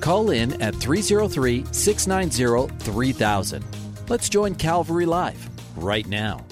[0.00, 3.64] Call in at 303 690 3000.
[4.08, 6.44] Let's join Calvary Live right now.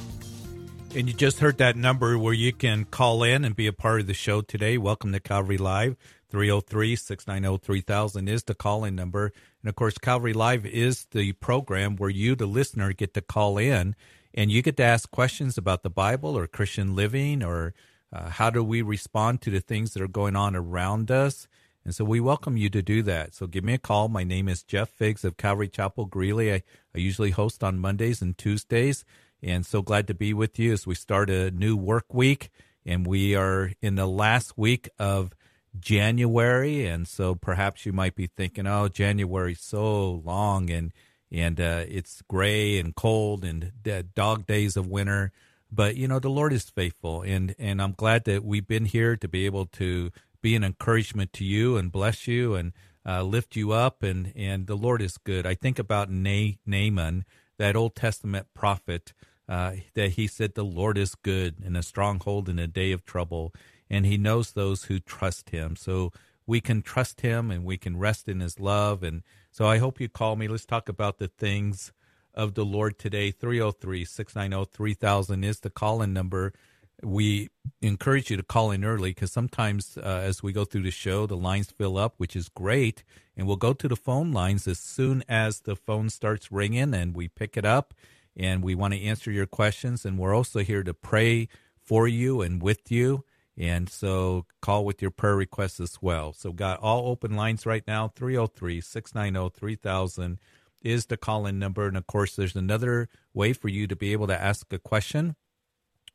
[0.94, 4.00] And you just heard that number where you can call in and be a part
[4.00, 4.78] of the show today.
[4.78, 5.96] Welcome to Calvary Live.
[6.30, 9.32] 303 690 3000 is the call in number.
[9.62, 13.56] And of course, Calvary Live is the program where you, the listener, get to call
[13.56, 13.96] in
[14.34, 17.72] and you get to ask questions about the Bible or Christian living or
[18.12, 21.48] uh, how do we respond to the things that are going on around us.
[21.88, 23.34] And so we welcome you to do that.
[23.34, 24.08] So give me a call.
[24.08, 26.52] My name is Jeff Figs of Calvary Chapel Greeley.
[26.52, 26.62] I,
[26.94, 29.06] I usually host on Mondays and Tuesdays.
[29.42, 32.50] And so glad to be with you as we start a new work week.
[32.84, 35.32] And we are in the last week of
[35.80, 36.84] January.
[36.84, 40.92] And so perhaps you might be thinking, oh, January's so long and
[41.32, 43.72] and uh, it's gray and cold and
[44.14, 45.32] dog days of winter.
[45.72, 49.16] But you know the Lord is faithful, and and I'm glad that we've been here
[49.16, 50.10] to be able to
[50.40, 52.72] be an encouragement to you and bless you and
[53.06, 54.02] uh, lift you up.
[54.02, 55.46] And, and the Lord is good.
[55.46, 57.24] I think about Na- Nahum,
[57.58, 59.12] that Old Testament prophet,
[59.48, 63.04] uh, that he said, The Lord is good and a stronghold in a day of
[63.04, 63.54] trouble.
[63.90, 65.74] And he knows those who trust him.
[65.74, 66.12] So
[66.46, 69.02] we can trust him and we can rest in his love.
[69.02, 70.48] And so I hope you call me.
[70.48, 71.92] Let's talk about the things
[72.34, 73.30] of the Lord today.
[73.30, 76.52] 303 690 3000 is the call in number
[77.02, 77.48] we
[77.80, 81.26] encourage you to call in early because sometimes uh, as we go through the show,
[81.26, 83.04] the lines fill up, which is great.
[83.36, 87.14] And we'll go to the phone lines as soon as the phone starts ringing and
[87.14, 87.94] we pick it up
[88.36, 90.04] and we want to answer your questions.
[90.04, 91.48] And we're also here to pray
[91.84, 93.24] for you and with you.
[93.56, 96.32] And so call with your prayer requests as well.
[96.32, 100.38] So got all open lines right now 303 690 3000
[100.82, 101.86] is the call in number.
[101.86, 105.36] And of course, there's another way for you to be able to ask a question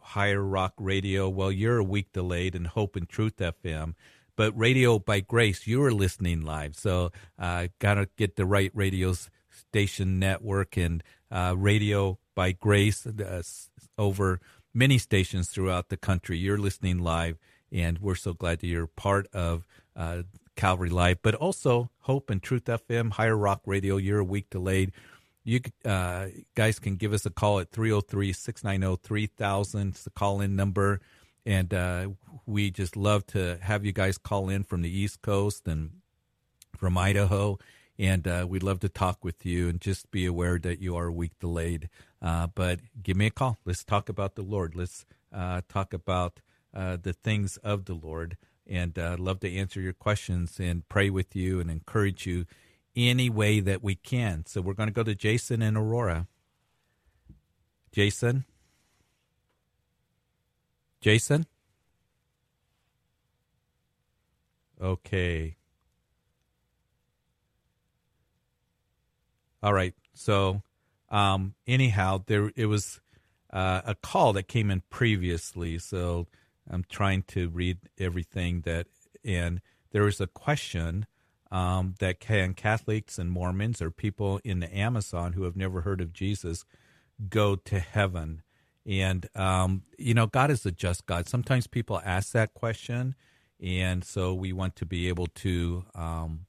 [0.00, 1.28] Higher Rock Radio.
[1.28, 3.94] Well, you're a week delayed in Hope and Truth FM
[4.38, 6.76] but Radio by Grace, you are listening live.
[6.76, 7.10] So,
[7.40, 9.12] uh, got to get the right radio
[9.50, 13.42] station network and uh, Radio by Grace uh,
[13.98, 14.40] over
[14.72, 16.38] many stations throughout the country.
[16.38, 17.36] You're listening live,
[17.72, 19.66] and we're so glad that you're part of
[19.96, 20.22] uh,
[20.54, 23.96] Calvary Live, but also Hope and Truth FM, Higher Rock Radio.
[23.96, 24.92] You're a week delayed.
[25.42, 29.88] You uh, guys can give us a call at 303 690 3000.
[29.88, 31.00] It's the call in number.
[31.46, 32.08] And uh,
[32.46, 35.90] we just love to have you guys call in from the East Coast and
[36.76, 37.58] from Idaho.
[37.98, 41.06] And uh, we'd love to talk with you and just be aware that you are
[41.06, 41.88] a week delayed.
[42.22, 43.58] Uh, but give me a call.
[43.64, 44.76] Let's talk about the Lord.
[44.76, 46.40] Let's uh, talk about
[46.74, 48.36] uh, the things of the Lord.
[48.66, 52.46] And uh, love to answer your questions and pray with you and encourage you
[52.94, 54.44] any way that we can.
[54.46, 56.26] So we're going to go to Jason and Aurora.
[57.92, 58.44] Jason?
[61.00, 61.46] Jason?
[64.80, 65.56] Okay.
[69.62, 69.94] All right.
[70.14, 70.62] So,
[71.10, 73.00] um, anyhow, there it was
[73.52, 75.78] uh, a call that came in previously.
[75.78, 76.26] So
[76.70, 78.86] I'm trying to read everything that,
[79.24, 79.60] and
[79.90, 81.06] there was a question
[81.50, 86.00] um, that can Catholics and Mormons or people in the Amazon who have never heard
[86.00, 86.64] of Jesus
[87.28, 88.42] go to heaven.
[88.88, 91.28] And, um, you know, God is a just God.
[91.28, 93.14] Sometimes people ask that question.
[93.62, 96.46] And so we want to be able to, um,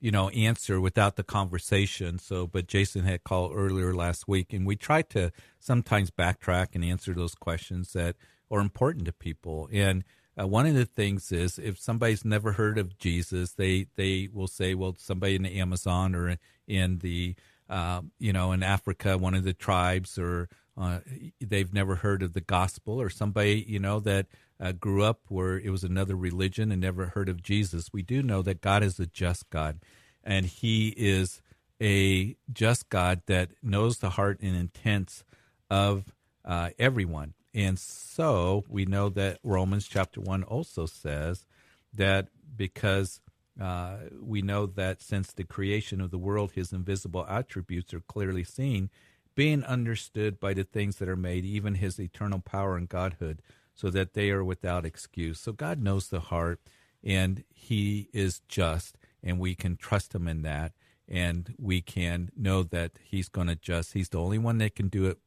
[0.00, 2.18] you know, answer without the conversation.
[2.18, 6.84] So, but Jason had called earlier last week, and we try to sometimes backtrack and
[6.84, 8.16] answer those questions that
[8.50, 9.68] are important to people.
[9.72, 10.04] And
[10.40, 14.48] uh, one of the things is if somebody's never heard of Jesus, they they will
[14.48, 17.34] say, well, somebody in the Amazon or in the
[17.68, 21.00] uh, you know in Africa, one of the tribes, or uh,
[21.40, 24.26] they've never heard of the gospel, or somebody you know that
[24.60, 27.92] uh, grew up where it was another religion and never heard of Jesus.
[27.92, 29.80] We do know that God is a just God,
[30.22, 31.42] and He is
[31.80, 35.24] a just God that knows the heart and intents
[35.70, 36.12] of
[36.44, 37.34] uh, everyone.
[37.54, 41.46] And so we know that Romans chapter 1 also says
[41.92, 43.20] that because
[43.60, 48.42] uh, we know that since the creation of the world, his invisible attributes are clearly
[48.42, 48.90] seen,
[49.34, 53.42] being understood by the things that are made, even his eternal power and godhood,
[53.74, 55.40] so that they are without excuse.
[55.40, 56.60] So God knows the heart,
[57.02, 60.72] and he is just, and we can trust him in that.
[61.06, 64.88] And we can know that he's going to just, he's the only one that can
[64.88, 65.18] do it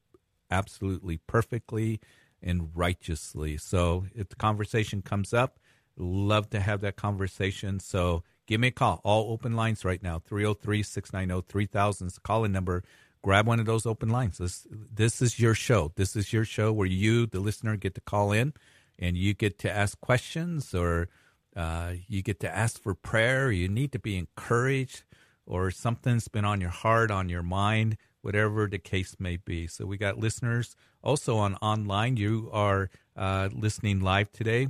[0.49, 1.99] absolutely perfectly
[2.41, 3.57] and righteously.
[3.57, 5.59] So if the conversation comes up,
[5.97, 7.79] love to have that conversation.
[7.79, 9.01] So give me a call.
[9.03, 12.83] All open lines right now 303 690 3000 is the calling number.
[13.21, 14.37] Grab one of those open lines.
[14.37, 15.91] This, this is your show.
[15.95, 18.53] This is your show where you, the listener, get to call in
[18.97, 21.09] and you get to ask questions or
[21.55, 23.51] uh, you get to ask for prayer.
[23.51, 25.03] You need to be encouraged
[25.45, 27.97] or something's been on your heart, on your mind
[28.27, 29.67] whatever the case may be.
[29.67, 32.17] So we got listeners also on online.
[32.17, 34.67] You are uh, listening live today,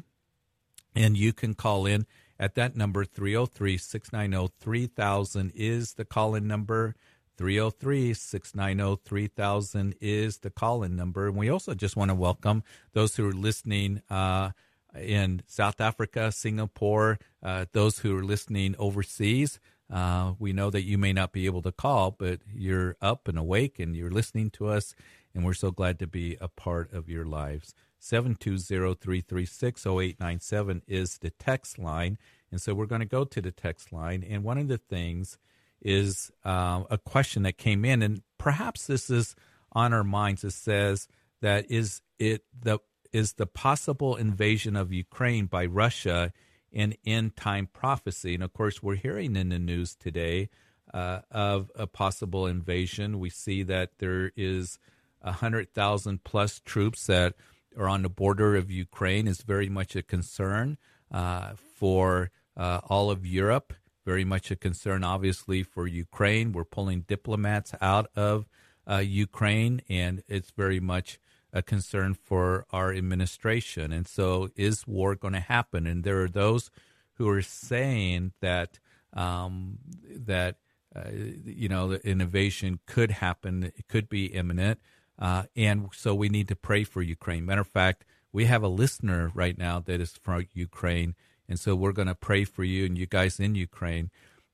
[0.96, 2.06] and you can call in
[2.40, 6.96] at that number 303 690 3000 is the call in number.
[7.38, 11.28] 303 690 3000 is the call in number.
[11.28, 12.64] And we also just want to welcome
[12.94, 14.52] those who are listening uh,
[14.96, 19.60] in South Africa, Singapore, uh, those who are listening overseas.
[19.90, 23.38] Uh, we know that you may not be able to call, but you're up and
[23.38, 24.94] awake and you're listening to us,
[25.34, 27.74] and we're so glad to be a part of your lives.
[28.02, 32.18] 720-336-0897 is the text line.
[32.52, 34.26] And so we're going to go to the text line.
[34.28, 35.38] And one of the things
[35.82, 39.36] is uh, a question that came in, and perhaps this is
[39.72, 40.44] on our minds.
[40.44, 41.08] It says
[41.42, 42.80] that is it the
[43.14, 46.34] is the possible invasion of Ukraine by Russia–
[46.72, 48.34] in end time prophecy.
[48.36, 50.50] And of course, we're hearing in the news today
[50.94, 53.20] uh, of a possible invasion.
[53.20, 54.80] We see that there is
[55.24, 57.34] hundred thousand plus troops that
[57.78, 59.28] are on the border of Ukraine.
[59.28, 60.78] is very much a concern
[61.12, 63.74] uh, for uh, all of Europe.
[64.08, 66.54] Very much a concern, obviously, for Ukraine.
[66.54, 68.48] We're pulling diplomats out of
[68.90, 71.20] uh, Ukraine, and it's very much
[71.52, 73.92] a concern for our administration.
[73.92, 75.86] And so, is war going to happen?
[75.86, 76.72] And there are those
[77.16, 78.80] who are saying that
[79.12, 80.56] um, that
[80.96, 81.10] uh,
[81.44, 84.80] you know the innovation could happen, it could be imminent,
[85.20, 87.46] uh, and so we need to pray for Ukraine.
[87.46, 91.14] Matter of fact, we have a listener right now that is from Ukraine,
[91.50, 94.10] and so we're going to pray for you and you guys in Ukraine.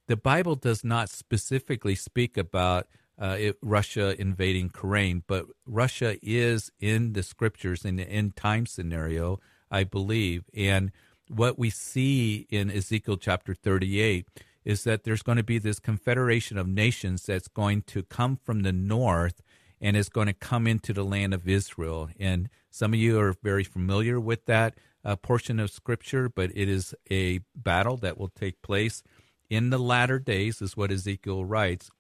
[0.08, 2.88] The Bible does not specifically speak about
[3.20, 8.66] uh, it, Russia invading Ukraine, but Russia is in the scriptures in the end time
[8.66, 10.44] scenario, I believe.
[10.54, 10.92] And
[11.30, 14.28] what we see in Ezekiel chapter 38
[14.66, 18.62] is that there's going to be this confederation of nations that's going to come from
[18.62, 19.42] the north
[19.82, 22.10] and is going to come into the land of Israel.
[22.20, 26.70] And some of you are very familiar with that uh, portion of scripture, but it
[26.70, 29.04] is a battle that will take place
[29.50, 31.92] in the latter days, is what Ezekiel writes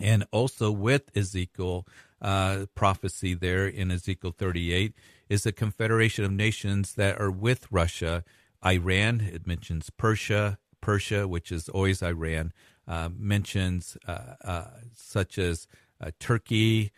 [0.00, 1.86] and also with Ezekiel
[2.20, 4.94] uh, prophecy there in Ezekiel 38
[5.28, 8.24] is a confederation of nations that are with Russia.
[8.64, 12.52] Iran, it mentions Persia, Persia, which is always Iran,
[12.86, 15.68] uh, mentions uh, uh such as
[16.00, 16.92] uh, Turkey,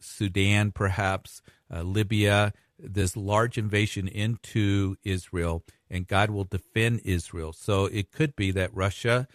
[0.00, 2.52] Sudan, perhaps Libya.
[2.84, 7.52] This large invasion into Israel, and God will defend Israel.
[7.52, 9.26] So it could be that Russia,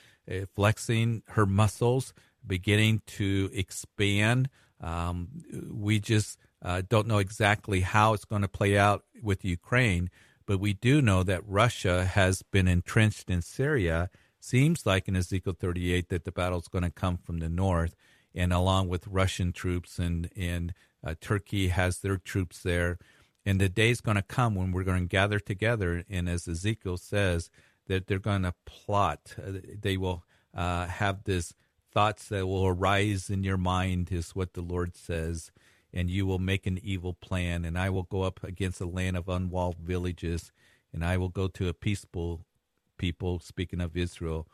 [0.55, 2.13] flexing her muscles,
[2.45, 4.49] beginning to expand.
[4.81, 5.29] Um,
[5.71, 10.09] we just uh, don't know exactly how it's going to play out with Ukraine,
[10.45, 14.09] but we do know that Russia has been entrenched in Syria.
[14.39, 17.95] Seems like in Ezekiel 38 that the battle is going to come from the north,
[18.33, 20.73] and along with Russian troops, and and
[21.05, 22.97] uh, Turkey has their troops there.
[23.45, 26.47] And the day is going to come when we're going to gather together, and as
[26.47, 27.49] Ezekiel says,
[27.87, 29.35] that they're going to plot.
[29.37, 31.53] Uh, they will uh, have this
[31.91, 35.51] thoughts that will arise in your mind, is what the Lord says,
[35.91, 37.65] and you will make an evil plan.
[37.65, 40.51] And I will go up against a land of unwalled villages,
[40.93, 42.45] and I will go to a peaceful
[42.97, 44.47] people, speaking of Israel,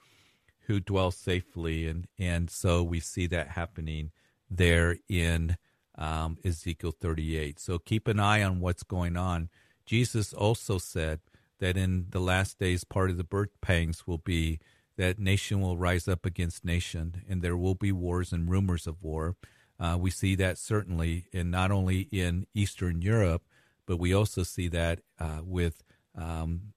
[0.67, 1.87] who dwell safely.
[1.87, 4.11] And, and so we see that happening
[4.49, 5.57] there in
[5.97, 7.59] um, Ezekiel 38.
[7.59, 9.49] So keep an eye on what's going on.
[9.85, 11.19] Jesus also said
[11.59, 14.59] that in the last days, part of the birth pangs will be
[14.97, 19.01] that nation will rise up against nation, and there will be wars and rumors of
[19.03, 19.35] war.
[19.79, 23.43] Uh, we see that certainly in not only in Eastern Europe,
[23.85, 25.83] but we also see that uh, with
[26.15, 26.73] um,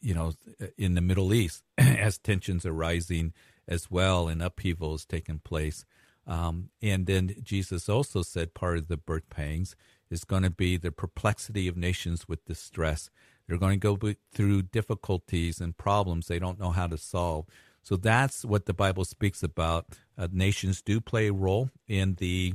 [0.00, 0.32] you know
[0.76, 3.32] in the Middle East as tensions are rising
[3.66, 5.84] as well and upheavals taking place.
[6.28, 9.74] Um, and then Jesus also said part of the birth pangs
[10.10, 13.10] is going to be the perplexity of nations with distress.
[13.46, 17.46] They're going to go through difficulties and problems they don't know how to solve.
[17.82, 19.86] So that's what the Bible speaks about.
[20.16, 22.54] Uh, nations do play a role in the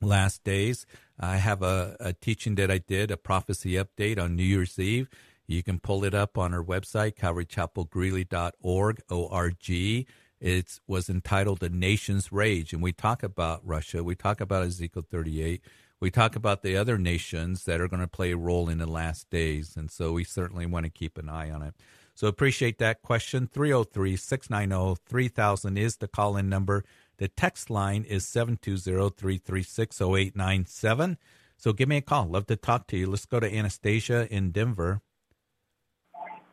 [0.00, 0.86] last days.
[1.18, 5.08] I have a, a, teaching that I did, a prophecy update on New Year's Eve.
[5.48, 10.06] You can pull it up on our website, calvarychapelgreeley.org, O-R-G.
[10.40, 14.04] It was entitled "The Nation's Rage," and we talk about Russia.
[14.04, 15.60] We talk about Ezekiel 38.
[16.00, 18.86] We talk about the other nations that are going to play a role in the
[18.86, 21.74] last days, and so we certainly want to keep an eye on it.
[22.14, 23.46] So appreciate that question.
[23.46, 26.84] 303 690 3000 is the call in number.
[27.18, 31.18] The text line is 720 336 0897.
[31.56, 32.26] So give me a call.
[32.26, 33.08] Love to talk to you.
[33.08, 35.00] Let's go to Anastasia in Denver.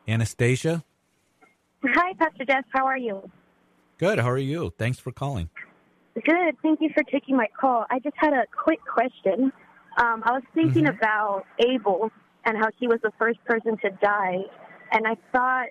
[0.08, 0.84] Anastasia?
[1.84, 2.64] Hi, Pastor Jeff.
[2.72, 3.28] How are you?
[3.98, 4.18] Good.
[4.18, 4.72] How are you?
[4.76, 5.48] Thanks for calling.
[6.14, 6.56] Good.
[6.62, 7.86] Thank you for taking my call.
[7.90, 9.52] I just had a quick question.
[9.98, 10.98] Um, I was thinking mm-hmm.
[10.98, 12.10] about Abel
[12.44, 14.42] and how he was the first person to die,
[14.92, 15.68] and I thought,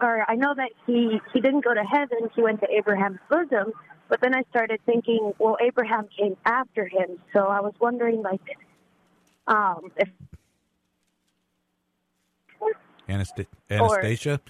[0.00, 3.72] or I know that he he didn't go to heaven; he went to Abraham's bosom.
[4.08, 8.42] But then I started thinking, well, Abraham came after him, so I was wondering, like,
[9.46, 10.08] um, if
[13.08, 14.40] Anastasia, or,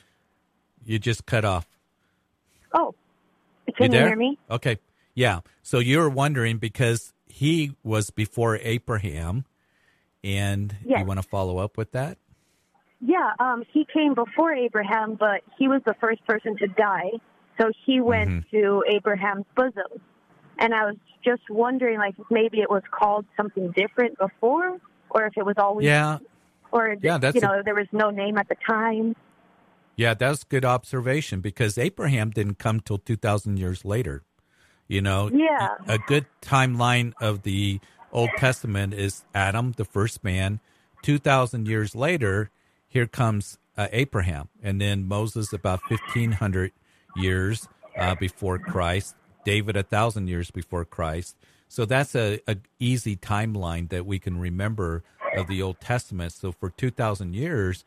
[0.84, 1.73] you just cut off.
[2.74, 2.94] Oh,
[3.76, 4.38] can you, you hear me?
[4.50, 4.78] Okay.
[5.14, 5.40] Yeah.
[5.62, 9.44] So you were wondering because he was before Abraham,
[10.22, 11.00] and yes.
[11.00, 12.18] you want to follow up with that?
[13.00, 13.32] Yeah.
[13.38, 17.10] Um, he came before Abraham, but he was the first person to die.
[17.60, 18.56] So he went mm-hmm.
[18.56, 20.00] to Abraham's bosom.
[20.58, 24.78] And I was just wondering, like, maybe it was called something different before,
[25.10, 25.86] or if it was always.
[25.86, 26.18] Yeah.
[26.72, 29.14] Or, yeah, that's you know, a, there was no name at the time.
[29.96, 34.22] Yeah, that's good observation because Abraham didn't come till 2,000 years later.
[34.88, 35.76] You know, yeah.
[35.88, 37.80] a good timeline of the
[38.12, 40.60] Old Testament is Adam, the first man.
[41.02, 42.50] 2,000 years later,
[42.88, 44.48] here comes uh, Abraham.
[44.62, 46.72] And then Moses, about 1,500
[47.16, 49.14] years uh, before Christ.
[49.44, 51.36] David, a thousand years before Christ.
[51.68, 55.02] So that's a, a easy timeline that we can remember
[55.36, 56.32] of the Old Testament.
[56.32, 57.84] So for 2,000 years,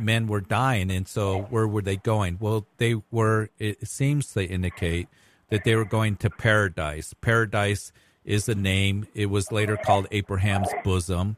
[0.00, 0.90] men were dying.
[0.90, 2.38] And so where were they going?
[2.40, 5.08] Well, they were, it seems to indicate
[5.50, 7.14] that they were going to paradise.
[7.20, 7.92] Paradise
[8.24, 9.06] is a name.
[9.14, 11.36] It was later called Abraham's bosom.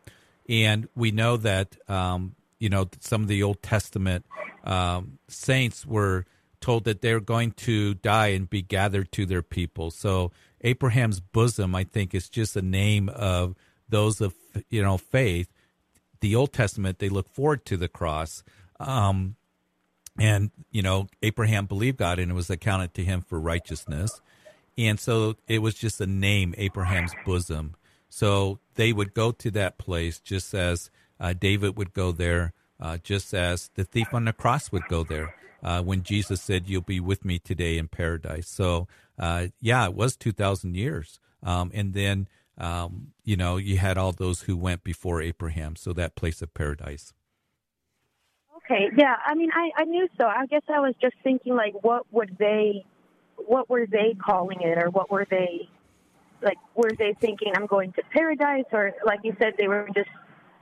[0.49, 4.25] And we know that, um, you know, some of the Old Testament
[4.65, 6.25] um, saints were
[6.61, 9.91] told that they're going to die and be gathered to their people.
[9.91, 13.55] So Abraham's bosom, I think, is just a name of
[13.89, 14.35] those of,
[14.71, 15.49] you know, faith
[16.21, 18.43] the Old Testament, they look forward to the cross.
[18.79, 19.37] Um,
[20.19, 24.21] and, you know, Abraham believed God and it was accounted to him for righteousness.
[24.79, 27.75] And so it was just a name, Abraham's bosom.
[28.09, 32.99] So they would go to that place just as uh, David would go there, uh,
[32.99, 36.83] just as the thief on the cross would go there uh, when Jesus said, You'll
[36.83, 38.49] be with me today in paradise.
[38.49, 38.87] So,
[39.19, 41.19] uh, yeah, it was 2,000 years.
[41.43, 42.29] Um, and then
[42.59, 46.55] um, you know, you had all those who went before Abraham, so that place of
[46.55, 47.13] paradise.
[48.59, 49.17] Okay, yeah.
[49.25, 50.25] I mean, I, I knew so.
[50.25, 52.85] I guess I was just thinking, like, what would they,
[53.37, 55.69] what were they calling it, or what were they,
[56.43, 60.11] like, were they thinking I'm going to paradise, or like you said, they were just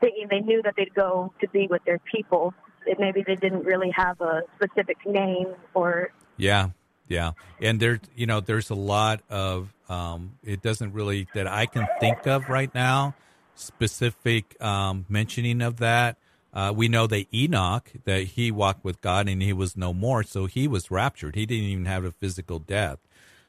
[0.00, 2.52] thinking they knew that they'd go to be with their people.
[2.98, 6.10] Maybe they didn't really have a specific name or.
[6.36, 6.70] Yeah,
[7.08, 11.66] yeah, and there, you know, there's a lot of um, it doesn't really that I
[11.66, 13.14] can think of right now
[13.54, 16.16] specific um, mentioning of that.
[16.52, 20.22] Uh, we know that Enoch that he walked with God and he was no more,
[20.22, 21.34] so he was raptured.
[21.34, 22.98] He didn't even have a physical death.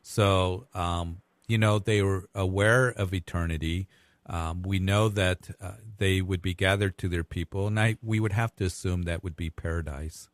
[0.02, 3.88] So um, you know they were aware of eternity.
[4.28, 8.20] Um, we know that uh, they would be gathered to their people, and I we
[8.20, 10.30] would have to assume that would be paradise.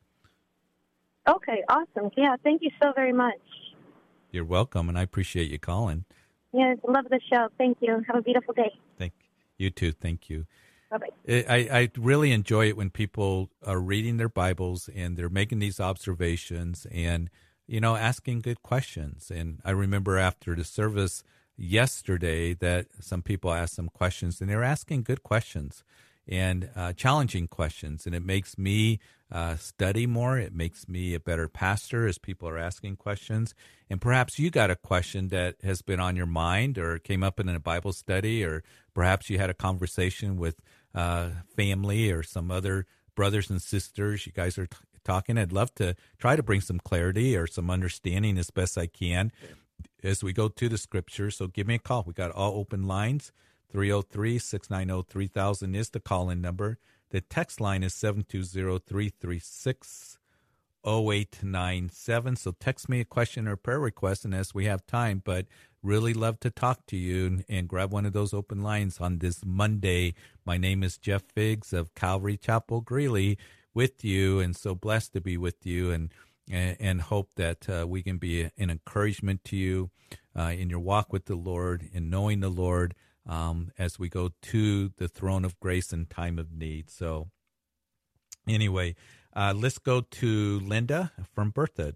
[1.28, 2.10] Okay, awesome.
[2.18, 3.40] Yeah, thank you so very much.
[4.32, 6.06] You're welcome, and I appreciate you calling.
[6.54, 7.50] Yes, love the show.
[7.58, 8.04] Thank you.
[8.08, 8.72] Have a beautiful day.
[8.98, 9.14] Thank
[9.58, 9.92] you too.
[9.92, 10.46] Thank you.
[10.90, 11.46] Bye bye.
[11.48, 15.80] I, I really enjoy it when people are reading their Bibles and they're making these
[15.80, 17.30] observations and,
[17.68, 19.32] you know, asking good questions.
[19.34, 21.24] And I remember after the service
[21.56, 25.84] yesterday that some people asked some questions and they're asking good questions
[26.32, 28.06] and uh, challenging questions.
[28.06, 30.40] And it makes me uh, study more.
[30.40, 33.54] It makes me a better pastor as people are asking questions.
[33.90, 37.40] And perhaps you got a question that has been on your mind or came up
[37.40, 40.56] in a Bible study, or perhaps you had a conversation with
[40.96, 44.26] uh, family or some other brothers and sisters.
[44.26, 45.38] You guys are t- talking.
[45.38, 49.34] I'd love to try to bring some clarity or some understanding as best I can
[50.02, 51.30] as we go to the scripture.
[51.30, 52.04] So give me a call.
[52.08, 53.34] We got all open lines.
[53.72, 56.78] 303 690 3000 is the call in number.
[57.10, 60.18] The text line is 720 336
[60.86, 62.36] 0897.
[62.36, 65.46] So text me a question or prayer request, and as we have time, but
[65.84, 69.20] really love to talk to you and, and, grab one of those open lines on
[69.20, 70.14] this Monday.
[70.46, 73.38] My name is Jeff Figs of Calvary Chapel Greeley
[73.74, 76.14] with you, and so blessed to be with you and
[76.50, 79.90] and, hope that uh, we can be an encouragement to you
[80.38, 82.94] uh, in your walk with the Lord, in knowing the Lord
[83.28, 86.90] um, as we go to the throne of grace in time of need.
[86.90, 87.30] So,
[88.48, 88.96] anyway,
[89.36, 91.96] uh, let's go to Linda from Berthoud.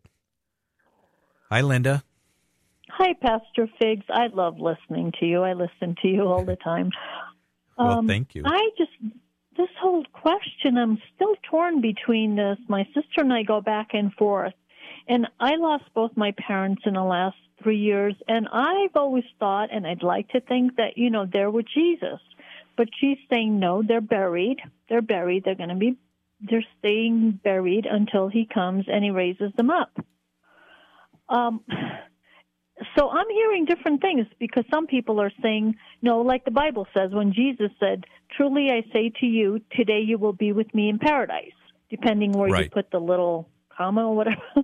[1.50, 2.04] Hi, Linda.
[2.90, 4.06] Hi, Pastor Figs.
[4.10, 5.42] I love listening to you.
[5.42, 6.92] I listen to you all the time.
[7.78, 8.44] well, um, thank you.
[8.46, 8.92] I just
[9.58, 12.58] this whole question, I'm still torn between this.
[12.68, 14.54] My sister and I go back and forth,
[15.08, 19.70] and I lost both my parents in the last three years, and I've always thought,
[19.72, 22.20] and I'd like to think that you know they're with Jesus,
[22.78, 24.58] but she's saying no, they're buried.
[24.90, 25.44] They're buried.
[25.46, 25.98] They're going to be.
[26.42, 29.98] They're staying buried until he comes and he raises them up.
[31.30, 31.62] Um,
[32.98, 37.12] so I'm hearing different things because some people are saying, no, like the Bible says,
[37.12, 38.04] when Jesus said,
[38.36, 41.54] Truly I say to you, today you will be with me in paradise,
[41.90, 42.66] depending where right.
[42.66, 44.42] you put the little comma or whatever.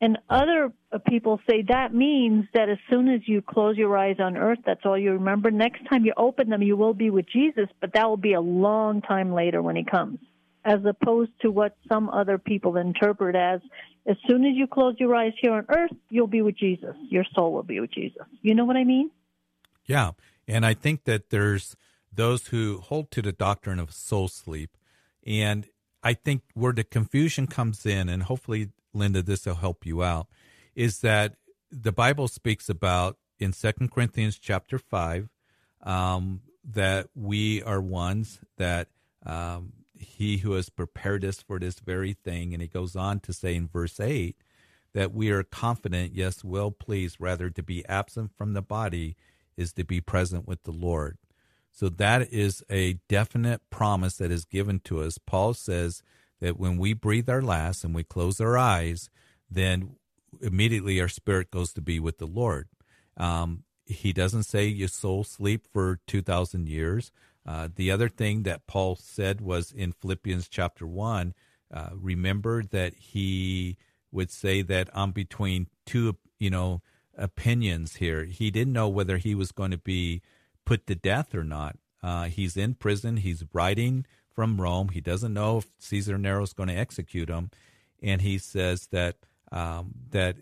[0.00, 0.72] and other
[1.06, 4.80] people say that means that as soon as you close your eyes on earth, that's
[4.84, 5.50] all you remember.
[5.50, 8.40] Next time you open them, you will be with Jesus, but that will be a
[8.40, 10.18] long time later when he comes
[10.64, 13.60] as opposed to what some other people interpret as
[14.06, 16.96] as soon as you close your eyes here on earth, you'll be with Jesus.
[17.10, 18.22] Your soul will be with Jesus.
[18.40, 19.10] You know what I mean?
[19.84, 20.12] Yeah.
[20.48, 21.76] And I think that there's
[22.12, 24.76] those who hold to the doctrine of soul sleep.
[25.26, 25.66] And
[26.02, 30.26] I think where the confusion comes in, and hopefully, Linda, this will help you out,
[30.74, 31.34] is that
[31.70, 35.28] the Bible speaks about in Second Corinthians chapter 5
[35.82, 38.88] um, that we are ones that
[39.24, 42.52] um, he who has prepared us for this very thing.
[42.52, 44.36] And he goes on to say in verse 8
[44.92, 49.16] that we are confident, yes, well pleased, rather to be absent from the body
[49.56, 51.18] is to be present with the Lord.
[51.72, 55.18] So that is a definite promise that is given to us.
[55.18, 56.02] Paul says
[56.40, 59.10] that when we breathe our last and we close our eyes,
[59.50, 59.96] then
[60.40, 62.68] immediately our spirit goes to be with the Lord.
[63.16, 67.10] Um, he doesn't say your soul sleep for 2,000 years.
[67.46, 71.34] Uh, the other thing that Paul said was in Philippians chapter 1,
[71.72, 73.76] uh, remember that he
[74.12, 76.82] would say that I'm between two, you know,
[77.16, 78.24] opinions here.
[78.24, 80.22] He didn't know whether he was going to be
[80.64, 81.76] put to death or not.
[82.02, 83.18] Uh, he's in prison.
[83.18, 84.88] He's writing from Rome.
[84.88, 87.50] He doesn't know if Caesar Nero is going to execute him,
[88.02, 89.16] and he says that
[89.52, 90.36] um, that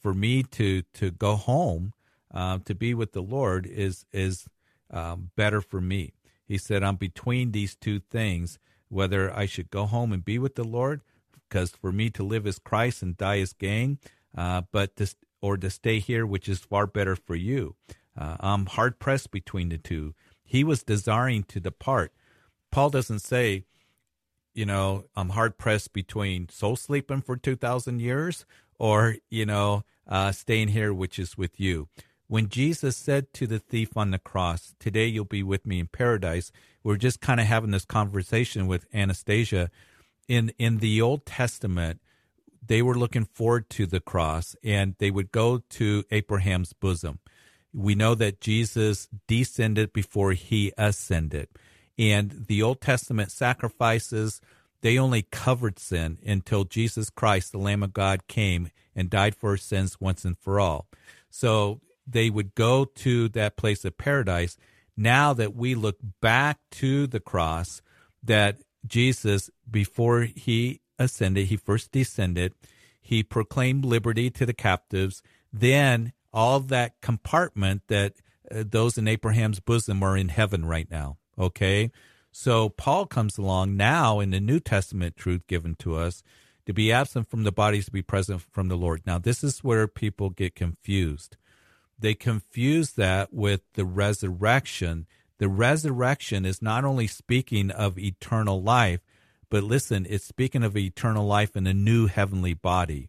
[0.00, 1.92] for me to to go home
[2.32, 4.46] uh, to be with the Lord is is
[4.90, 6.12] um, better for me.
[6.50, 10.56] He said, I'm between these two things, whether I should go home and be with
[10.56, 11.00] the Lord,
[11.48, 13.98] because for me to live is Christ and die is gain,
[14.36, 17.76] uh, but to, or to stay here, which is far better for you.
[18.18, 20.14] Uh, I'm hard pressed between the two.
[20.42, 22.12] He was desiring to depart.
[22.70, 23.64] Paul doesn't say,
[24.54, 28.44] you know, I'm hard pressed between soul sleeping for 2,000 years
[28.78, 31.88] or, you know, uh, staying here, which is with you.
[32.26, 35.88] When Jesus said to the thief on the cross, Today you'll be with me in
[35.88, 36.52] paradise,
[36.82, 39.70] we're just kind of having this conversation with Anastasia.
[40.28, 42.00] In, in the Old Testament,
[42.64, 47.18] they were looking forward to the cross and they would go to Abraham's bosom.
[47.72, 51.48] We know that Jesus descended before he ascended.
[52.00, 54.40] And the Old Testament sacrifices,
[54.80, 59.50] they only covered sin until Jesus Christ, the Lamb of God, came and died for
[59.50, 60.88] our sins once and for all.
[61.28, 64.56] So they would go to that place of paradise.
[64.96, 67.82] Now that we look back to the cross,
[68.22, 72.54] that Jesus, before he ascended, he first descended,
[73.02, 78.14] he proclaimed liberty to the captives, then all that compartment that
[78.50, 81.18] uh, those in Abraham's bosom are in heaven right now.
[81.40, 81.90] Okay.
[82.30, 86.22] So Paul comes along now in the New Testament truth given to us
[86.66, 89.02] to be absent from the bodies to be present from the Lord.
[89.06, 91.36] Now, this is where people get confused.
[91.98, 95.06] They confuse that with the resurrection.
[95.38, 99.00] The resurrection is not only speaking of eternal life,
[99.48, 103.08] but listen, it's speaking of eternal life in a new heavenly body.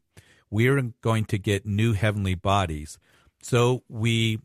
[0.49, 2.97] We're going to get new heavenly bodies.
[3.43, 4.39] So we,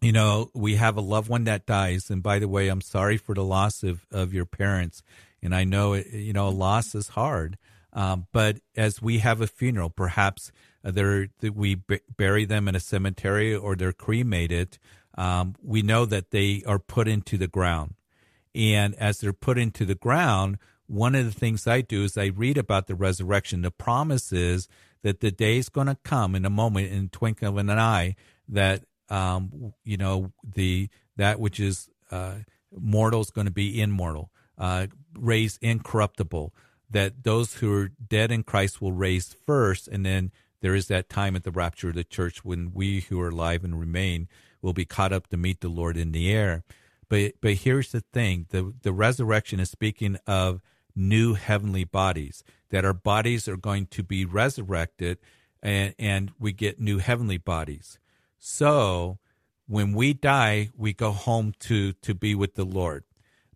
[0.00, 2.10] you know, we have a loved one that dies.
[2.10, 5.02] And by the way, I'm sorry for the loss of, of your parents.
[5.42, 7.58] And I know, you know, loss is hard.
[7.92, 10.52] Um, but as we have a funeral, perhaps
[10.84, 14.78] uh, they're, we b- bury them in a cemetery or they're cremated,
[15.16, 17.94] um, we know that they are put into the ground.
[18.54, 22.26] And as they're put into the ground, one of the things I do is I
[22.26, 23.62] read about the resurrection.
[23.62, 24.68] The promise is
[25.02, 28.14] that the day is going to come in a moment, in twinkling of an eye,
[28.48, 32.36] that um, you know the that which is uh,
[32.72, 36.54] mortal is going to be immortal, uh, raised incorruptible.
[36.88, 41.08] That those who are dead in Christ will raise first, and then there is that
[41.08, 44.28] time at the rapture of the church when we who are alive and remain
[44.62, 46.64] will be caught up to meet the Lord in the air.
[47.08, 50.62] But but here's the thing: the the resurrection is speaking of
[50.94, 55.18] new heavenly bodies, that our bodies are going to be resurrected
[55.62, 57.98] and, and we get new heavenly bodies.
[58.38, 59.18] So
[59.66, 63.04] when we die, we go home to, to be with the Lord.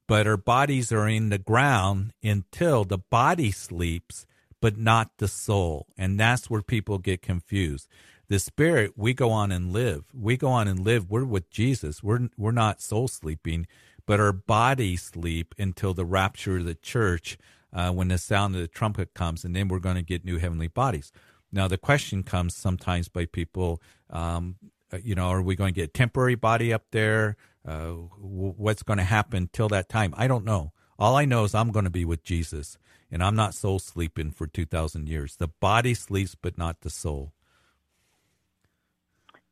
[0.06, 4.26] But our bodies are in the ground until the body sleeps,
[4.60, 5.86] but not the soul.
[5.96, 7.88] And that's where people get confused.
[8.28, 10.04] The spirit, we go on and live.
[10.12, 11.10] We go on and live.
[11.10, 12.02] We're with Jesus.
[12.02, 13.66] We're, we're not soul sleeping
[14.10, 17.38] but our bodies sleep until the rapture of the church
[17.72, 20.38] uh, when the sound of the trumpet comes, and then we're going to get new
[20.38, 21.12] heavenly bodies.
[21.52, 24.56] Now, the question comes sometimes by people, um,
[24.92, 27.36] uh, you know, are we going to get a temporary body up there?
[27.66, 30.14] Uh, what's going to happen till that time?
[30.16, 30.72] I don't know.
[30.98, 32.78] All I know is I'm going to be with Jesus,
[33.10, 35.36] and I'm not soul sleeping for 2,000 years.
[35.36, 37.32] The body sleeps, but not the soul.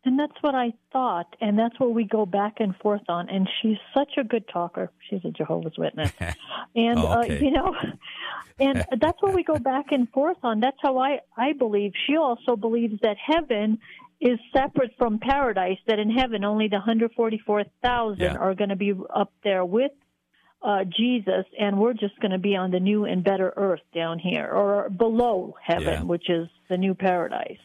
[0.05, 3.29] And that's what I thought, and that's what we go back and forth on.
[3.29, 4.91] And she's such a good talker.
[5.11, 6.13] She's a Jehovah's Witness,
[6.75, 7.37] and oh, okay.
[7.37, 7.77] uh, you know,
[8.59, 10.61] and that's what we go back and forth on.
[10.61, 11.93] That's how I I believe.
[12.07, 13.81] She also believes that heaven
[14.21, 15.79] is separate from paradise.
[15.87, 18.35] That in heaven only the 144,000 yeah.
[18.37, 19.93] are going to be up there with
[20.63, 24.19] uh, Jesus, and we're just going to be on the new and better earth down
[24.19, 26.03] here, or below heaven, yeah.
[26.03, 27.59] which is the new paradise.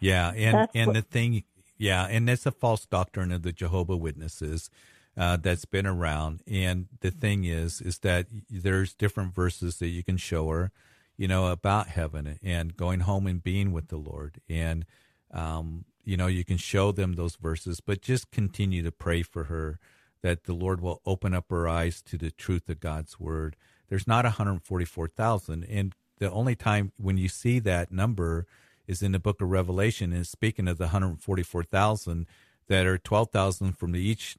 [0.00, 1.44] Yeah, and That's and what, the thing
[1.78, 4.68] yeah, and that's a false doctrine of the Jehovah Witnesses
[5.16, 6.42] uh, that's been around.
[6.46, 10.72] And the thing is, is that there's different verses that you can show her,
[11.16, 14.40] you know, about heaven and going home and being with the Lord.
[14.48, 14.84] And
[15.32, 19.44] um, you know, you can show them those verses, but just continue to pray for
[19.44, 19.78] her
[20.22, 23.56] that the Lord will open up her eyes to the truth of God's word.
[23.88, 28.46] There's not 144,000, and the only time when you see that number
[28.86, 32.26] is in the book of Revelation, and speaking of the 144,000
[32.68, 34.36] that are 12,000 from each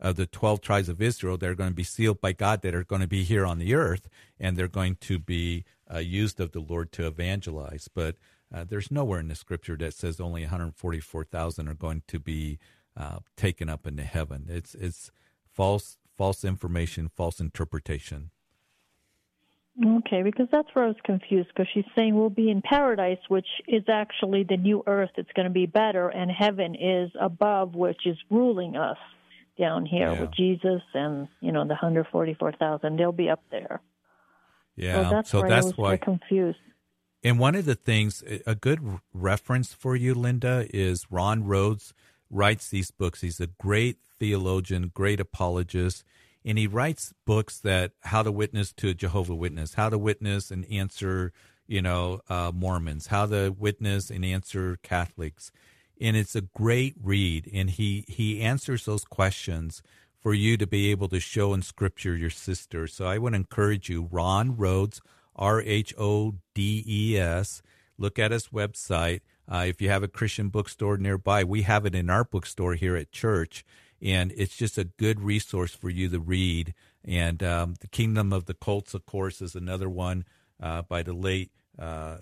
[0.00, 2.74] of the 12 tribes of Israel that are going to be sealed by God that
[2.74, 6.40] are going to be here on the earth, and they're going to be uh, used
[6.40, 7.88] of the Lord to evangelize.
[7.92, 8.16] But
[8.52, 12.58] uh, there's nowhere in the scripture that says only 144,000 are going to be
[12.96, 14.46] uh, taken up into heaven.
[14.48, 15.10] It's it's
[15.50, 18.30] false false information, false interpretation.
[19.82, 23.46] Okay, because that's where I was confused because she's saying we'll be in paradise, which
[23.66, 25.10] is actually the new earth.
[25.16, 28.98] It's going to be better, and heaven is above, which is ruling us
[29.58, 30.20] down here yeah.
[30.20, 32.98] with Jesus and you know the hundred forty four thousand.
[32.98, 33.80] They'll be up there.
[34.76, 36.58] Yeah, so that's, so that's why confused.
[37.24, 41.94] And one of the things, a good reference for you, Linda, is Ron Rhodes
[42.30, 43.20] writes these books.
[43.20, 46.04] He's a great theologian, great apologist
[46.44, 50.50] and he writes books that how to witness to a Jehovah Witness, how to witness
[50.50, 51.32] and answer,
[51.66, 55.52] you know, uh, Mormons, how to witness and answer Catholics,
[56.00, 57.48] and it's a great read.
[57.52, 59.82] And he he answers those questions
[60.20, 62.86] for you to be able to show in Scripture your sister.
[62.86, 65.00] So I would encourage you, Ron Rhodes,
[65.36, 67.62] R H O D E S.
[67.98, 69.20] Look at his website.
[69.50, 72.96] Uh, if you have a Christian bookstore nearby, we have it in our bookstore here
[72.96, 73.64] at church
[74.02, 76.74] and it's just a good resource for you to read.
[77.04, 80.24] And um, the Kingdom of the Cults, of course, is another one
[80.60, 82.18] uh, by the late uh,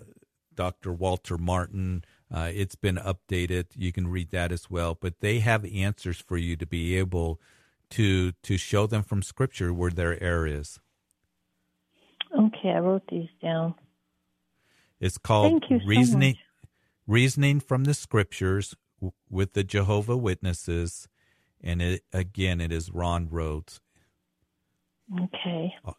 [0.53, 0.93] Dr.
[0.93, 2.03] Walter Martin.
[2.33, 3.65] Uh, it's been updated.
[3.75, 4.95] You can read that as well.
[4.99, 7.41] But they have answers for you to be able
[7.91, 10.79] to to show them from Scripture where their error is.
[12.37, 13.75] Okay, I wrote these down.
[14.99, 16.69] It's called Thank you so Reasoning much.
[17.07, 18.75] Reasoning from the Scriptures
[19.29, 21.07] with the Jehovah Witnesses,
[21.61, 23.81] and it again it is Ron Rhodes.
[25.23, 25.73] Okay.
[25.83, 25.93] Uh,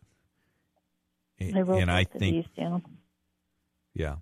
[1.41, 2.83] a- I wrote and I think these down.
[3.95, 4.17] Yeah.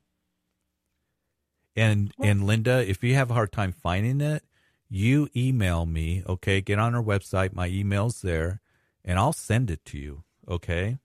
[1.76, 4.42] And and Linda, if you have a hard time finding it,
[4.88, 6.60] you email me, okay?
[6.60, 8.60] Get on our website, my email's there,
[9.04, 10.98] and I'll send it to you, okay?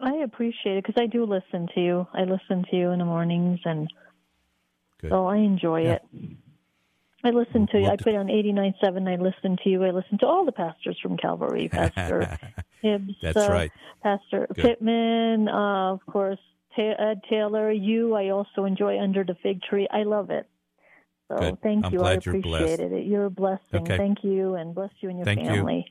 [0.00, 2.06] I appreciate it because I do listen to you.
[2.12, 3.88] I listen to you in the mornings, and
[5.00, 5.10] Good.
[5.10, 5.94] so I enjoy Yeah.
[5.94, 6.02] it.
[7.24, 7.86] I listen to you.
[7.88, 9.08] I put on 89.7.
[9.08, 9.82] I listen to you.
[9.84, 12.38] I listen to all the pastors from Calvary, Pastor
[12.82, 13.72] Hibbs, That's uh, right.
[14.02, 14.64] Pastor Good.
[14.64, 16.38] Pittman, uh, of course,
[16.76, 17.72] Ta- Ed Taylor.
[17.72, 19.88] You, I also enjoy Under the Fig Tree.
[19.90, 20.46] I love it.
[21.28, 21.58] So Good.
[21.62, 22.02] thank I'm you.
[22.02, 22.80] I you're appreciate blessed.
[22.80, 23.06] it.
[23.06, 23.58] You're a blessing.
[23.74, 23.96] Okay.
[23.96, 25.46] Thank you, and bless you and your Thank you.
[25.46, 25.86] family.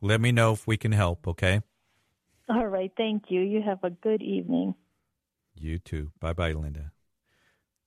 [0.00, 1.60] Let me know if we can help, okay?
[2.50, 2.90] All right.
[2.96, 3.40] Thank you.
[3.42, 4.74] You have a good evening.
[5.54, 6.10] You too.
[6.18, 6.90] Bye bye, Linda.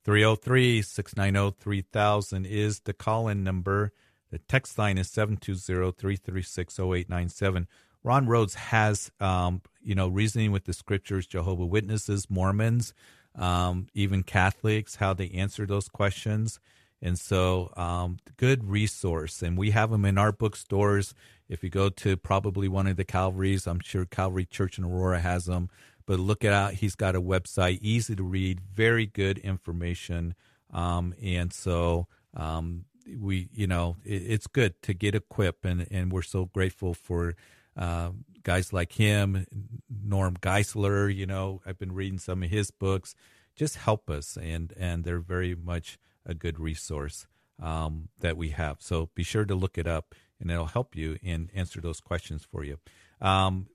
[0.04, 3.92] 303 690 3000 is the call in number.
[4.30, 7.68] The text line is 720 336 0897.
[8.02, 12.94] Ron Rhodes has, um, you know, reasoning with the scriptures, Jehovah Witnesses, Mormons,
[13.34, 16.58] um, even Catholics, how they answer those questions.
[17.00, 19.42] And so, um, good resource.
[19.42, 21.14] And we have them in our bookstores.
[21.48, 25.20] If you go to probably one of the Calvaries, I'm sure Calvary Church in Aurora
[25.20, 25.68] has them.
[26.06, 26.74] But look it out.
[26.74, 30.34] He's got a website, easy to read, very good information.
[30.72, 32.84] Um, and so, um,
[33.18, 35.64] we, you know, it, it's good to get equipped.
[35.64, 37.36] And, and we're so grateful for
[37.76, 38.10] uh,
[38.42, 39.46] guys like him,
[39.88, 41.14] Norm Geisler.
[41.14, 43.14] You know, I've been reading some of his books.
[43.56, 47.26] Just help us, and and they're very much a good resource
[47.62, 48.78] um, that we have.
[48.80, 52.44] So be sure to look it up, and it'll help you and answer those questions
[52.50, 52.78] for you.
[53.20, 53.66] Um,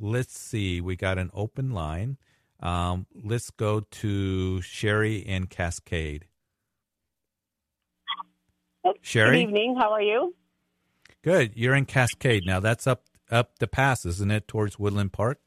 [0.00, 2.18] let's see, we got an open line.
[2.60, 6.26] Um, let's go to Sherry in Cascade.
[9.00, 9.76] Sherry, Good evening.
[9.78, 10.34] How are you?
[11.22, 11.52] good.
[11.54, 12.58] You're in Cascade now.
[12.60, 15.38] That's up up the pass, isn't it, towards Woodland Park?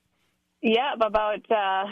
[0.61, 1.85] Yeah, about uh,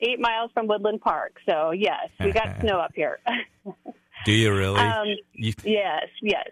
[0.00, 1.38] eight miles from Woodland Park.
[1.48, 3.18] So yes, we got snow up here.
[4.24, 4.78] Do you really?
[4.78, 6.48] um, you, yes, yes.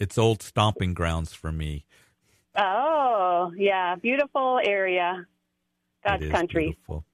[0.00, 1.84] It's old stomping grounds for me.
[2.56, 5.26] Oh, yeah, beautiful area.
[6.04, 6.64] God's country.
[6.64, 7.04] beautiful.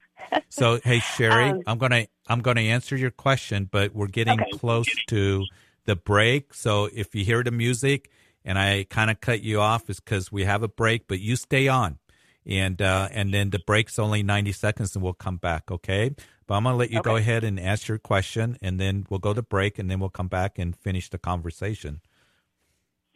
[0.49, 4.51] So, hey Sherry, Um, I'm gonna I'm gonna answer your question, but we're getting Okay.
[4.51, 5.45] close to
[5.85, 6.53] the break.
[6.53, 8.09] So if you hear the music
[8.45, 11.07] and I kind of cut you off, is because we have a break.
[11.07, 11.99] But you stay on,
[12.45, 15.69] and uh, and then the break's only 90 seconds, and we'll come back.
[15.69, 16.15] Okay.
[16.47, 19.33] But I'm gonna let you go ahead and ask your question, and then we'll go
[19.33, 22.01] to break, and then we'll come back and finish the conversation.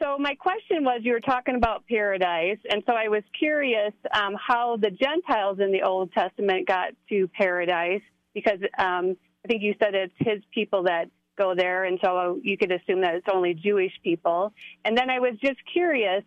[0.02, 4.34] So my question was, you were talking about paradise, and so I was curious um,
[4.34, 8.02] how the Gentiles in the Old Testament got to paradise,
[8.34, 11.04] because um, I think you said it's His people that
[11.38, 14.52] go there, and so you could assume that it's only Jewish people.
[14.84, 16.24] And then I was just curious,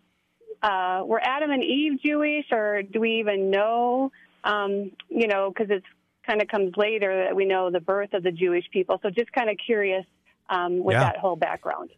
[0.62, 4.10] uh, were Adam and Eve Jewish, or do we even know?
[4.42, 5.86] Um, you know, because it's
[6.26, 8.98] kind of comes later that we know the birth of the Jewish people.
[9.02, 10.06] So just kind of curious
[10.48, 11.00] um, with Yeah.
[11.00, 11.90] that whole background.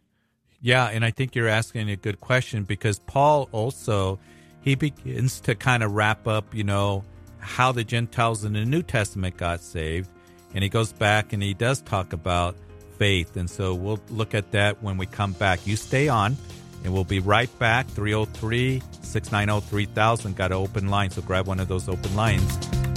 [0.61, 4.18] Yeah, and I think you're asking a good question because Paul also
[4.61, 7.05] he begins to kind of wrap up, you know,
[7.38, 10.11] how the Gentiles in the New Testament got saved,
[10.55, 12.57] and he goes back and he does talk about
[12.99, 15.64] faith, and so we'll look at that when we come back.
[15.66, 16.37] You stay on,
[16.85, 17.87] and we'll be right back.
[17.88, 22.88] 303 690 3000 got an open line, so grab one of those open lines.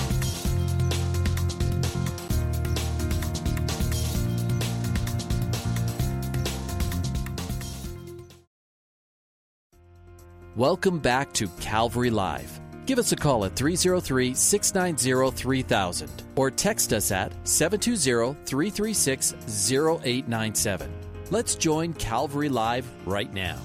[10.58, 12.60] Welcome back to Calvary Live.
[12.86, 19.34] Give us a call at 303 690 3000 or text us at 720 336
[19.66, 20.92] 0897.
[21.30, 23.58] Let's join Calvary Live right now.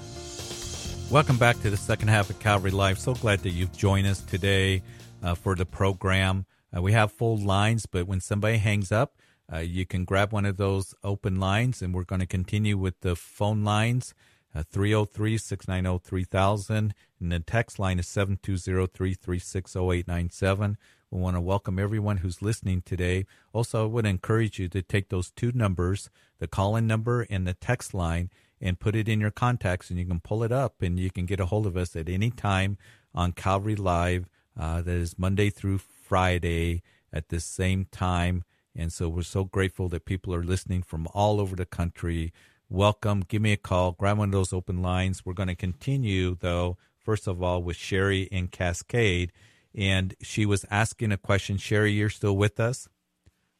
[1.11, 2.99] Welcome back to the second half of Calvary Live.
[2.99, 4.81] So glad that you've joined us today
[5.21, 6.45] uh, for the program.
[6.73, 9.17] Uh, we have full lines, but when somebody hangs up,
[9.51, 13.01] uh, you can grab one of those open lines, and we're going to continue with
[13.01, 14.13] the phone lines.
[14.57, 16.95] Uh, 303 690 3000.
[17.19, 20.77] And the text line is 720 336 0897.
[21.11, 23.27] We want to welcome everyone who's listening today.
[23.53, 27.45] Also, I would encourage you to take those two numbers, the call in number and
[27.45, 30.81] the text line, and put it in your contacts, and you can pull it up
[30.81, 32.79] and you can get a hold of us at any time
[33.13, 34.27] on Calvary Live.
[34.59, 36.81] Uh, that is Monday through Friday
[37.13, 38.43] at the same time.
[38.75, 42.33] And so we're so grateful that people are listening from all over the country.
[42.69, 43.21] Welcome.
[43.21, 43.93] Give me a call.
[43.93, 45.25] Grab one of those open lines.
[45.25, 49.31] We're going to continue, though, first of all, with Sherry in Cascade.
[49.73, 51.57] And she was asking a question.
[51.57, 52.89] Sherry, you're still with us?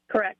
[0.10, 0.40] Correct.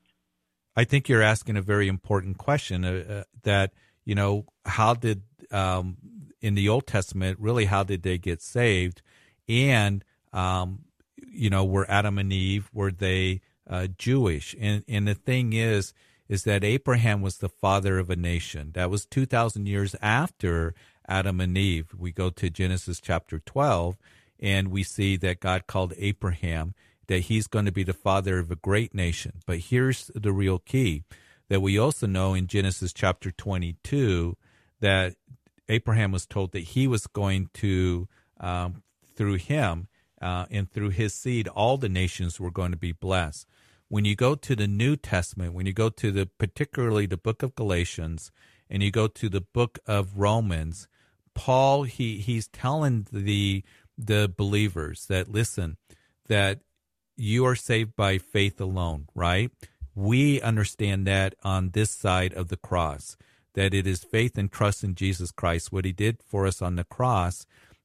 [0.76, 3.72] I think you're asking a very important question uh, uh, that,
[4.04, 5.96] you know, how did, um,
[6.40, 9.02] in the Old Testament, really, how did they get saved?
[9.48, 10.84] And, um,
[11.16, 14.54] you know, were Adam and Eve, were they uh, Jewish?
[14.60, 15.94] And, and the thing is,
[16.28, 18.72] is that Abraham was the father of a nation.
[18.74, 20.74] That was 2,000 years after
[21.08, 21.94] Adam and Eve.
[21.96, 23.96] We go to Genesis chapter 12,
[24.38, 26.74] and we see that God called Abraham,
[27.06, 29.40] that he's going to be the father of a great nation.
[29.46, 31.04] But here's the real key
[31.48, 34.36] that we also know in Genesis chapter 22
[34.80, 35.14] that
[35.70, 38.06] Abraham was told that he was going to,
[38.38, 38.82] um,
[39.16, 39.88] through him
[40.20, 43.46] uh, and through his seed, all the nations were going to be blessed
[43.88, 47.42] when you go to the New Testament, when you go to the particularly the book
[47.42, 48.30] of Galatians
[48.70, 50.88] and you go to the book of Romans,
[51.34, 53.64] Paul he he's telling the
[53.96, 55.76] the believers that listen
[56.28, 56.60] that
[57.16, 59.50] you are saved by faith alone, right?
[59.94, 63.16] We understand that on this side of the cross,
[63.54, 66.76] that it is faith and trust in Jesus Christ, what he did for us on
[66.76, 67.44] the cross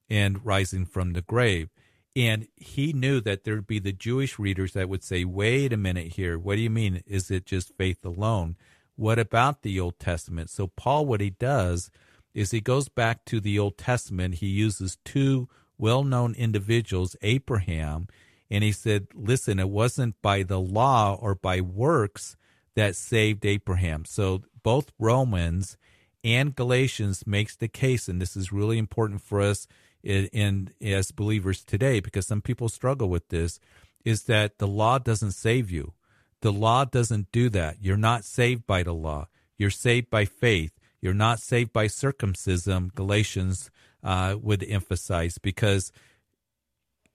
[0.10, 1.70] and rising from the grave.
[2.16, 6.14] And he knew that there'd be the Jewish readers that would say, wait a minute
[6.14, 6.38] here.
[6.38, 7.04] What do you mean?
[7.08, 8.56] Is it just faith alone?
[8.96, 10.52] What about the Old Testament?
[10.52, 11.90] So, Paul, what he does
[12.36, 14.36] is he goes back to the Old Testament.
[14.36, 15.50] He uses two
[15.80, 18.08] well known individuals, Abraham,
[18.52, 22.38] and he said, listen, it wasn't by the law or by works
[22.76, 24.06] that saved Abraham.
[24.06, 25.78] So, both Romans
[26.24, 29.68] and Galatians makes the case, and this is really important for us
[30.04, 33.60] in, in as believers today, because some people struggle with this,
[34.06, 35.94] is that the law doesn't save you.
[36.42, 37.78] The law doesn't do that.
[37.82, 39.28] You're not saved by the law.
[39.58, 40.74] You're saved by faith.
[41.00, 42.92] You're not saved by circumcision.
[42.94, 43.72] Galatians
[44.04, 45.92] uh, would emphasize because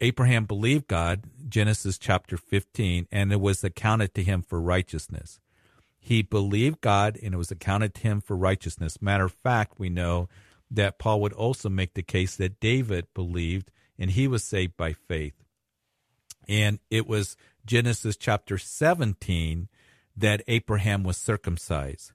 [0.00, 5.40] Abraham believed God, Genesis chapter 15, and it was accounted to him for righteousness.
[5.98, 9.02] He believed God and it was accounted to him for righteousness.
[9.02, 10.28] Matter of fact, we know
[10.70, 14.92] that Paul would also make the case that David believed and he was saved by
[14.92, 15.34] faith.
[16.48, 19.68] And it was Genesis chapter 17
[20.16, 22.12] that Abraham was circumcised.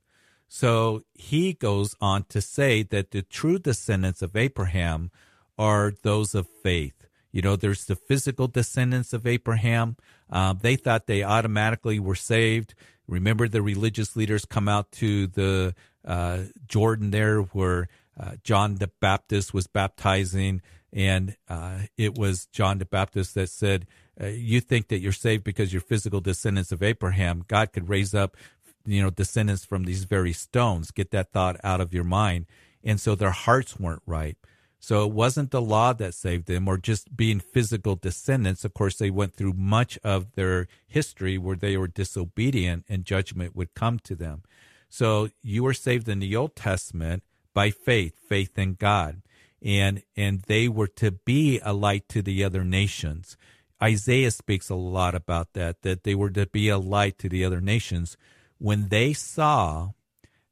[0.47, 5.11] So he goes on to say that the true descendants of Abraham
[5.57, 7.07] are those of faith.
[7.31, 9.97] You know, there's the physical descendants of Abraham.
[10.29, 12.75] Uh, they thought they automatically were saved.
[13.07, 17.87] Remember, the religious leaders come out to the uh, Jordan there where
[18.19, 23.88] uh, John the Baptist was baptizing, and uh, it was John the Baptist that said,
[24.21, 27.43] uh, "You think that you're saved because you're physical descendants of Abraham?
[27.47, 28.38] God could raise up,
[28.86, 30.91] you know, descendants from these very stones.
[30.91, 32.45] Get that thought out of your mind."
[32.84, 34.38] And so their hearts weren't right.
[34.84, 38.65] So it wasn't the law that saved them or just being physical descendants.
[38.65, 43.56] Of course, they went through much of their history where they were disobedient and judgment
[43.56, 44.43] would come to them.
[44.89, 49.21] So you were saved in the Old Testament by faith, faith in God.
[49.61, 53.37] And, and they were to be a light to the other nations.
[53.81, 57.43] Isaiah speaks a lot about that, that they were to be a light to the
[57.43, 58.17] other nations.
[58.57, 59.91] When they saw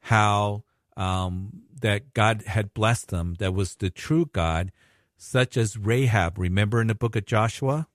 [0.01, 0.63] how
[0.97, 4.71] um, that God had blessed them, that was the true God,
[5.17, 6.37] such as Rahab.
[6.37, 7.87] Remember in the book of Joshua?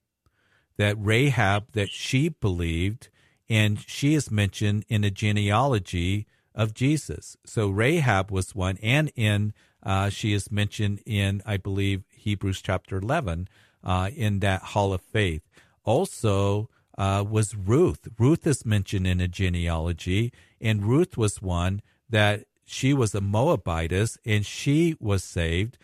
[0.78, 3.08] That Rahab, that she believed,
[3.48, 7.36] and she is mentioned in the genealogy of Jesus.
[7.44, 12.96] So Rahab was one, and in uh, she is mentioned in, I believe, Hebrews chapter
[12.96, 13.48] 11
[13.84, 15.42] uh, in that hall of faith.
[15.84, 18.08] Also uh, was Ruth.
[18.18, 24.18] Ruth is mentioned in a genealogy, and Ruth was one that she was a Moabitess,
[24.24, 25.78] and she was saved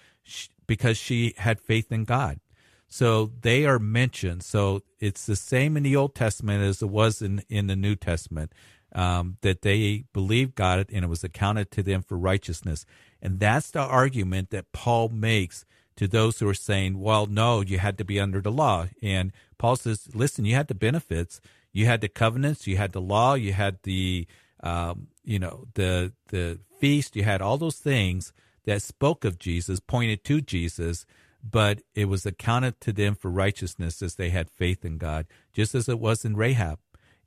[0.67, 2.41] because she had faith in God.
[2.89, 4.43] So they are mentioned.
[4.43, 7.95] So it's the same in the Old Testament as it was in, in the New
[7.95, 8.53] Testament
[8.95, 12.85] um, that they believed God and it was accounted to them for righteousness.
[13.21, 15.65] And that's the argument that Paul makes
[15.97, 18.89] to those who are saying, well, no, you had to be under the law.
[19.03, 21.41] And Paul says, listen, you had the benefits,
[21.73, 24.27] you had the covenants, you had the law, you had the,
[24.63, 28.33] um, you know, the, the feast, you had all those things
[28.65, 31.05] that spoke of Jesus, pointed to Jesus,
[31.43, 35.75] but it was accounted to them for righteousness as they had faith in God, just
[35.75, 36.79] as it was in Rahab.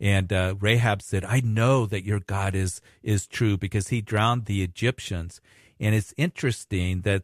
[0.06, 4.46] And uh, Rahab said, "I know that your God is is true because He drowned
[4.46, 5.42] the Egyptians."
[5.80, 7.24] And it's interesting that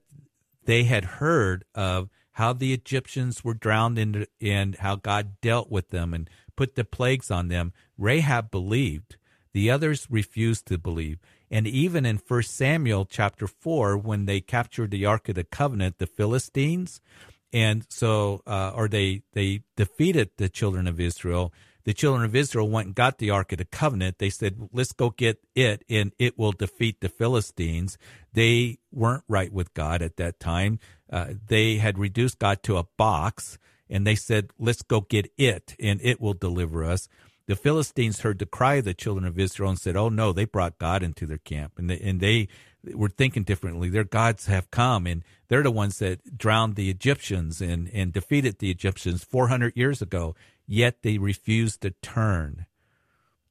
[0.66, 5.90] they had heard of how the Egyptians were drowned in, and how God dealt with
[5.90, 7.72] them and put the plagues on them.
[8.00, 9.16] Rahab believed;
[9.54, 11.20] the others refused to believe.
[11.52, 16.00] And even in 1 Samuel chapter 4, when they captured the Ark of the Covenant,
[16.00, 17.00] the Philistines,
[17.54, 21.54] and so, uh, or they, they defeated the children of Israel,
[21.84, 24.92] the children of Israel went and got the Ark of the Covenant, they said, let's
[24.92, 27.98] go get it and it will defeat the Philistines.
[28.34, 30.80] They weren't right with God at that time.
[31.12, 33.58] Uh, they had reduced God to a box
[33.90, 37.10] and they said, let's go get it and it will deliver us.
[37.52, 40.46] The Philistines heard the cry of the children of Israel and said, oh no, they
[40.46, 42.48] brought God into their camp and they, and they
[42.94, 43.90] were thinking differently.
[43.90, 48.60] Their gods have come and they're the ones that drowned the Egyptians and, and defeated
[48.60, 50.34] the Egyptians 400 years ago
[50.66, 52.68] yet they refused to turn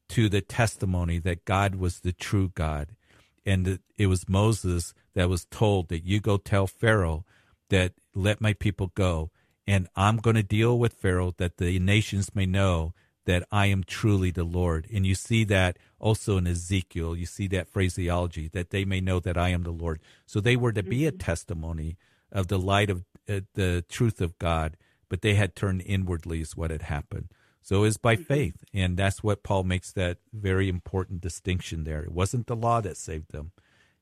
[0.08, 2.96] to the testimony that God was the true God.
[3.44, 7.26] And it was Moses that was told that you go tell Pharaoh
[7.68, 9.30] that let my people go.
[9.66, 12.94] And I'm going to deal with Pharaoh that the nations may know
[13.26, 14.86] that I am truly the Lord.
[14.92, 17.16] And you see that also in Ezekiel.
[17.16, 20.00] You see that phraseology that they may know that I am the Lord.
[20.26, 21.96] So they were to be a testimony
[22.32, 24.76] of the light of uh, the truth of God
[25.10, 27.28] but they had turned inwardly, is what had happened.
[27.60, 28.24] So it's by mm-hmm.
[28.24, 28.64] faith.
[28.72, 32.02] And that's what Paul makes that very important distinction there.
[32.02, 33.52] It wasn't the law that saved them,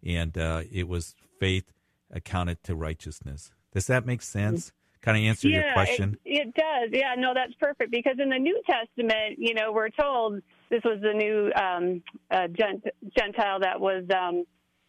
[0.04, 1.72] and uh, it was faith
[2.12, 3.50] accounted to righteousness.
[3.72, 4.72] Does that make sense?
[5.00, 6.18] Kind of answer yeah, your question?
[6.24, 6.90] It, it does.
[6.92, 7.90] Yeah, no, that's perfect.
[7.90, 12.48] Because in the New Testament, you know, we're told this was the new um, uh,
[12.48, 12.84] gent-
[13.16, 14.44] Gentile that was, um,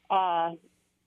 [0.09, 0.55] uh,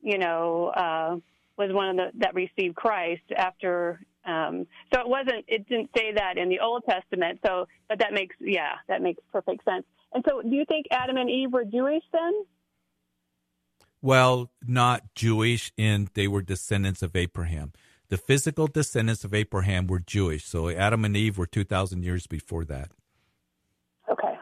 [0.01, 1.17] you know, uh,
[1.57, 6.13] was one of the that received Christ after um, so it wasn't, it didn't say
[6.13, 7.41] that in the Old Testament.
[7.45, 9.85] So, but that makes, yeah, that makes perfect sense.
[10.13, 12.33] And so, do you think Adam and Eve were Jewish then?
[14.01, 17.73] Well, not Jewish, and they were descendants of Abraham.
[18.13, 20.45] The physical descendants of Abraham were Jewish.
[20.45, 22.91] So Adam and Eve were 2,000 years before that.
[24.11, 24.35] Okay.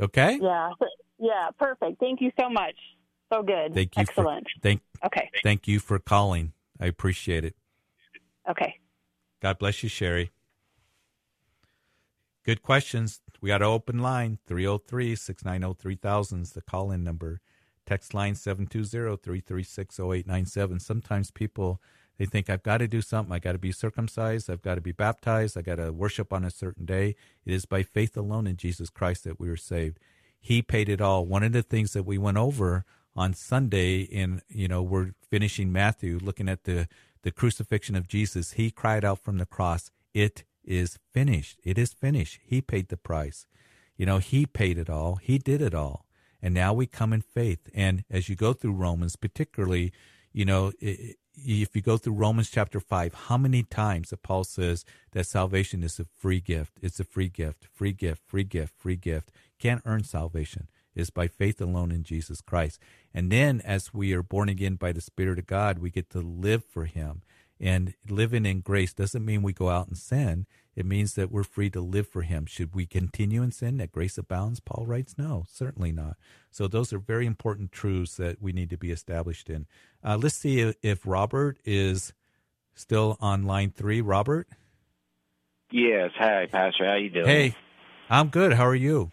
[0.00, 0.40] Okay?
[0.42, 0.70] Yeah.
[1.20, 1.98] Yeah, perfect.
[1.98, 2.76] Thank you so much.
[3.32, 3.74] So good.
[3.74, 4.46] Thank you Excellent.
[4.54, 5.28] For, thank, okay.
[5.42, 6.52] Thank you for calling.
[6.80, 7.56] I appreciate it.
[8.48, 8.76] Okay.
[9.42, 10.30] God bless you, Sherry.
[12.44, 13.20] Good questions.
[13.40, 17.40] We got an open line 303 690 3000 is the call in number.
[17.84, 20.78] Text line 720 336 0897.
[20.78, 21.80] Sometimes people
[22.18, 23.32] they think I've got to do something.
[23.32, 24.50] I've got to be circumcised.
[24.50, 25.56] I've got to be baptized.
[25.56, 27.14] I've got to worship on a certain day.
[27.44, 29.98] It is by faith alone in Jesus Christ that we are saved.
[30.40, 31.24] He paid it all.
[31.24, 35.72] One of the things that we went over on Sunday, in you know, we're finishing
[35.72, 36.88] Matthew, looking at the
[37.22, 41.58] the crucifixion of Jesus, he cried out from the cross, It is finished.
[41.64, 42.38] It is finished.
[42.44, 43.46] He paid the price.
[43.96, 45.16] You know, he paid it all.
[45.16, 46.06] He did it all.
[46.40, 47.68] And now we come in faith.
[47.74, 49.92] And as you go through Romans, particularly,
[50.32, 50.72] you know,
[51.44, 55.82] if you go through Romans chapter 5, how many times that Paul says that salvation
[55.82, 56.78] is a free gift?
[56.82, 59.30] It's a free gift, free gift, free gift, free gift.
[59.58, 62.80] Can't earn salvation It's by faith alone in Jesus Christ.
[63.14, 66.20] And then as we are born again by the Spirit of God, we get to
[66.20, 67.22] live for Him.
[67.60, 70.46] And living in grace doesn't mean we go out and sin.
[70.76, 72.46] It means that we're free to live for Him.
[72.46, 74.60] Should we continue in sin that grace abounds?
[74.60, 76.16] Paul writes, no, certainly not.
[76.52, 79.66] So those are very important truths that we need to be established in.
[80.04, 82.12] Uh, let's see if Robert is
[82.74, 84.00] still on line three.
[84.00, 84.46] Robert?
[85.72, 86.10] Yes.
[86.16, 86.86] Hi, Pastor.
[86.86, 87.26] How you doing?
[87.26, 87.56] Hey,
[88.08, 88.52] I'm good.
[88.52, 89.10] How are you?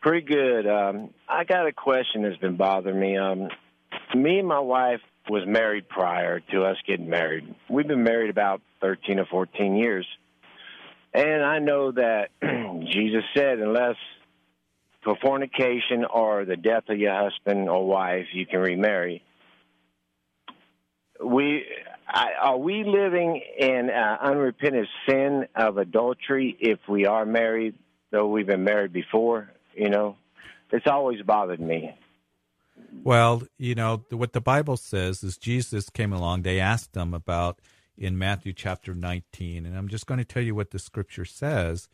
[0.00, 0.68] Pretty good.
[0.68, 3.18] Um, I got a question that's been bothering me.
[3.18, 3.48] Um,
[4.14, 7.54] me and my wife was married prior to us getting married.
[7.68, 10.06] We've been married about 13 or 14 years.
[11.12, 12.28] And I know that
[12.92, 13.96] Jesus said, unless
[15.04, 19.22] for fornication or the death of your husband or wife, you can remarry.
[21.24, 21.64] We
[22.08, 27.74] I, are we living in uh, unrepentant sin of adultery if we are married,
[28.10, 29.50] though we've been married before?
[29.74, 30.16] You know,
[30.72, 31.94] it's always bothered me.
[32.92, 36.42] Well, you know, what the Bible says is Jesus came along.
[36.42, 37.60] They asked him about
[37.96, 39.66] in Matthew chapter 19.
[39.66, 41.88] And I'm just going to tell you what the scripture says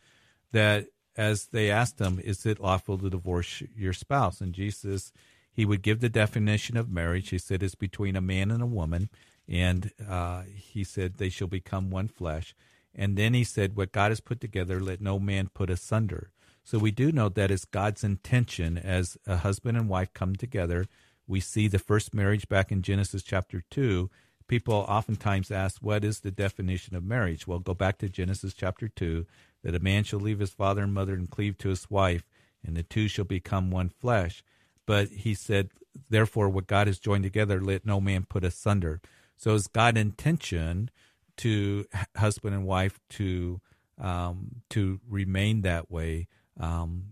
[0.51, 0.87] that
[1.17, 4.41] as they asked him, Is it lawful to divorce your spouse?
[4.41, 5.11] And Jesus,
[5.51, 7.29] he would give the definition of marriage.
[7.29, 9.09] He said it's between a man and a woman.
[9.47, 12.55] And uh, he said they shall become one flesh.
[12.93, 16.31] And then he said, What God has put together, let no man put asunder.
[16.65, 20.87] So we do know that it's God's intention as a husband and wife come together.
[21.27, 24.09] We see the first marriage back in Genesis chapter 2.
[24.47, 27.45] People oftentimes ask, What is the definition of marriage?
[27.45, 29.27] Well, go back to Genesis chapter 2
[29.63, 32.23] that a man shall leave his father and mother and cleave to his wife,
[32.65, 34.43] and the two shall become one flesh.
[34.87, 35.69] But he said,
[36.09, 39.01] Therefore, what God has joined together, let no man put asunder.
[39.37, 40.89] So it's God's intention
[41.37, 41.85] to
[42.15, 43.61] husband and wife to
[43.99, 46.27] um, to remain that way
[46.59, 47.03] um,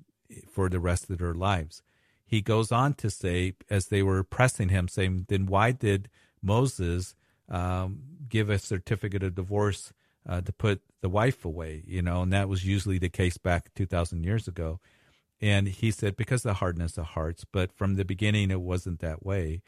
[0.49, 1.81] for the rest of their lives.
[2.25, 6.09] He goes on to say, as they were pressing him, saying, Then why did
[6.41, 7.15] Moses
[7.49, 9.93] um, give a certificate of divorce
[10.27, 13.73] uh, to put the wife away, you know, and that was usually the case back
[13.75, 14.79] 2,000 years ago.
[15.41, 19.25] And he said, because the hardness of hearts, but from the beginning it wasn't that
[19.25, 19.61] way.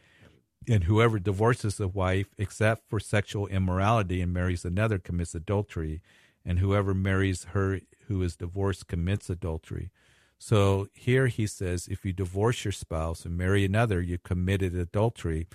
[0.67, 6.01] And whoever divorces a wife except for sexual immorality and marries another commits adultery.
[6.45, 9.91] And whoever marries her who is divorced commits adultery.
[10.37, 15.47] So here he says, if you divorce your spouse and marry another, you committed adultery,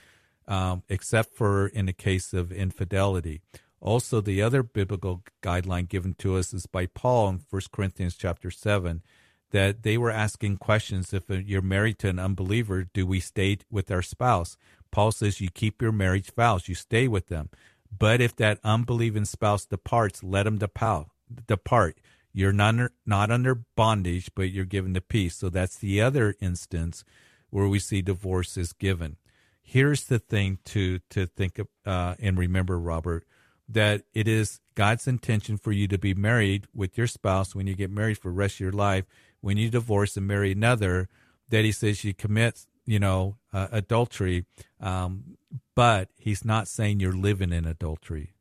[0.49, 3.41] um, except for in the case of infidelity.
[3.81, 8.51] Also, the other biblical guideline given to us is by Paul in 1 Corinthians chapter
[8.51, 9.03] 7
[9.51, 13.91] that they were asking questions if you're married to an unbeliever, do we stay with
[13.91, 14.57] our spouse?
[14.91, 17.51] Paul says you keep your marriage vows, you stay with them.
[17.97, 21.99] But if that unbelieving spouse departs, let him depart.
[22.33, 25.37] You're not under, not under bondage, but you're given the peace.
[25.37, 27.05] So that's the other instance
[27.51, 29.17] where we see divorce is given.
[29.63, 33.25] Here's the thing to to think of, uh, and remember, Robert
[33.73, 37.75] that it is God's intention for you to be married with your spouse when you
[37.75, 39.05] get married for the rest of your life.
[39.41, 41.09] When you divorce and marry another,
[41.49, 44.45] that He says you commit, you know, uh, adultery.
[44.81, 45.37] Um,
[45.75, 48.35] but He's not saying you're living in adultery.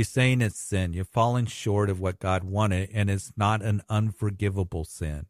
[0.00, 0.94] He's saying it's sin.
[0.94, 5.26] You've fallen short of what God wanted, and it's not an unforgivable sin.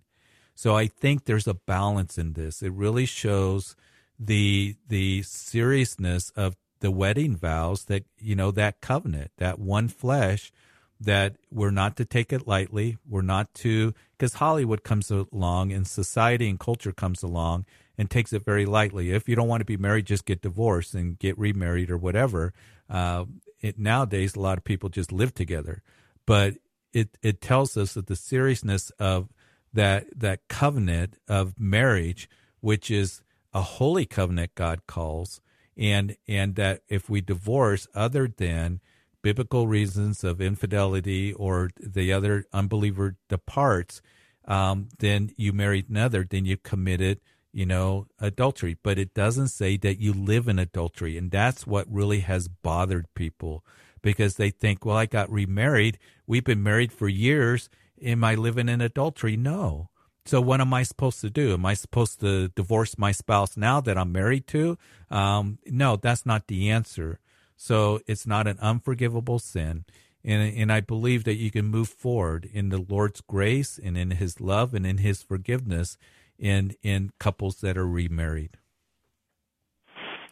[0.54, 2.62] So I think there's a balance in this.
[2.62, 3.74] It really shows
[4.16, 10.52] the the seriousness of the wedding vows that you know that covenant that one flesh
[11.00, 15.86] that we're not to take it lightly we're not to because hollywood comes along and
[15.86, 17.64] society and culture comes along
[17.96, 20.94] and takes it very lightly if you don't want to be married just get divorced
[20.94, 22.52] and get remarried or whatever
[22.90, 23.24] uh,
[23.60, 25.82] it, nowadays a lot of people just live together.
[26.26, 26.54] But
[26.92, 29.28] it it tells us that the seriousness of
[29.72, 32.28] that that covenant of marriage
[32.60, 33.22] which is
[33.54, 35.40] a holy covenant god calls
[35.76, 38.80] and and that if we divorce other than
[39.22, 44.00] biblical reasons of infidelity or the other unbeliever departs,
[44.46, 47.20] um, then you married another, then you committed,
[47.52, 48.76] you know, adultery.
[48.82, 53.12] But it doesn't say that you live in adultery, and that's what really has bothered
[53.14, 53.64] people
[54.02, 55.98] because they think, well, I got remarried.
[56.26, 57.68] We've been married for years.
[58.02, 59.36] Am I living in adultery?
[59.36, 59.90] No.
[60.26, 61.54] So what am I supposed to do?
[61.54, 64.78] Am I supposed to divorce my spouse now that I'm married to?
[65.10, 67.18] Um, no, that's not the answer.
[67.56, 69.84] So it's not an unforgivable sin.
[70.22, 74.12] And, and I believe that you can move forward in the Lord's grace and in
[74.12, 75.96] his love and in his forgiveness
[76.40, 78.56] in, in couples that are remarried.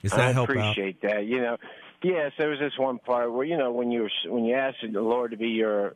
[0.02, 1.10] Does that I help appreciate out?
[1.10, 1.26] that.
[1.26, 1.56] You know,
[2.02, 4.78] yes, there was this one part where, you know, when you were, when you asked
[4.80, 5.94] the Lord to be your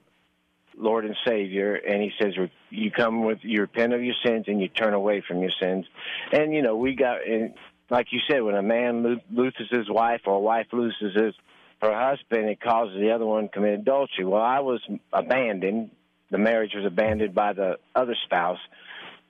[0.76, 2.34] Lord and Savior, and He says
[2.70, 5.86] you come with you repent of your sins and you turn away from your sins,
[6.32, 7.54] and you know we got and
[7.90, 11.34] like you said when a man loses his wife or a wife loses his
[11.82, 14.24] her husband, it causes the other one to commit adultery.
[14.24, 14.80] Well, I was
[15.12, 15.90] abandoned.
[16.30, 18.60] The marriage was abandoned by the other spouse,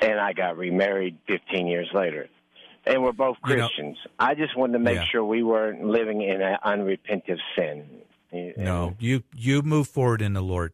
[0.02, 2.28] and I got remarried 15 years later.
[2.84, 3.96] And we're both Christians.
[4.02, 5.04] You know, I just wanted to make yeah.
[5.04, 7.84] sure we weren't living in an unrepentant sin.
[8.56, 10.72] No, you you move forward in the Lord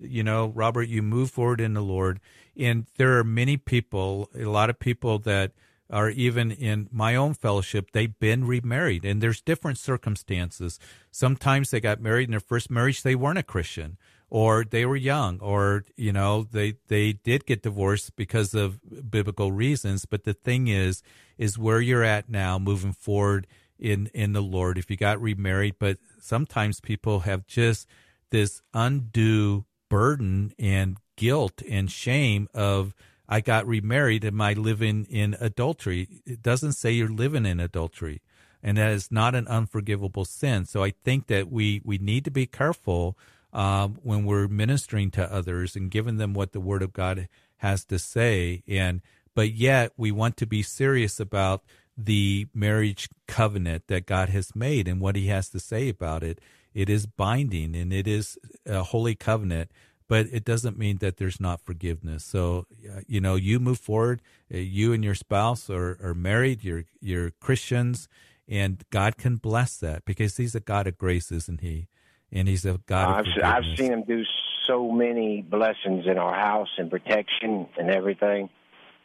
[0.00, 2.20] you know, Robert, you move forward in the Lord.
[2.56, 5.52] And there are many people, a lot of people that
[5.88, 10.78] are even in my own fellowship, they've been remarried and there's different circumstances.
[11.10, 13.98] Sometimes they got married in their first marriage, they weren't a Christian
[14.30, 18.78] or they were young or, you know, they, they did get divorced because of
[19.10, 20.06] biblical reasons.
[20.06, 21.02] But the thing is,
[21.36, 23.46] is where you're at now moving forward
[23.78, 24.78] in, in the Lord.
[24.78, 27.88] If you got remarried, but sometimes people have just
[28.30, 32.94] this undue burden and guilt and shame of
[33.28, 34.24] I got remarried.
[34.24, 36.22] Am I living in adultery?
[36.26, 38.22] It doesn't say you're living in adultery,
[38.60, 40.64] and that is not an unforgivable sin.
[40.66, 43.16] So I think that we we need to be careful
[43.52, 47.28] um, when we're ministering to others and giving them what the Word of God
[47.58, 48.62] has to say.
[48.68, 49.00] And
[49.34, 51.62] but yet we want to be serious about
[51.96, 56.40] the marriage covenant that God has made and what He has to say about it
[56.72, 59.70] it is binding and it is a holy covenant
[60.10, 62.24] but it doesn't mean that there's not forgiveness.
[62.24, 62.66] So,
[63.06, 64.20] you know, you move forward.
[64.52, 66.64] Uh, you and your spouse are, are married.
[66.64, 68.08] You're you're Christians,
[68.48, 71.86] and God can bless that because He's a God of grace, isn't He?
[72.32, 73.26] And He's a God.
[73.26, 74.22] I've I've seen Him do
[74.66, 78.48] so many blessings in our house and protection and everything.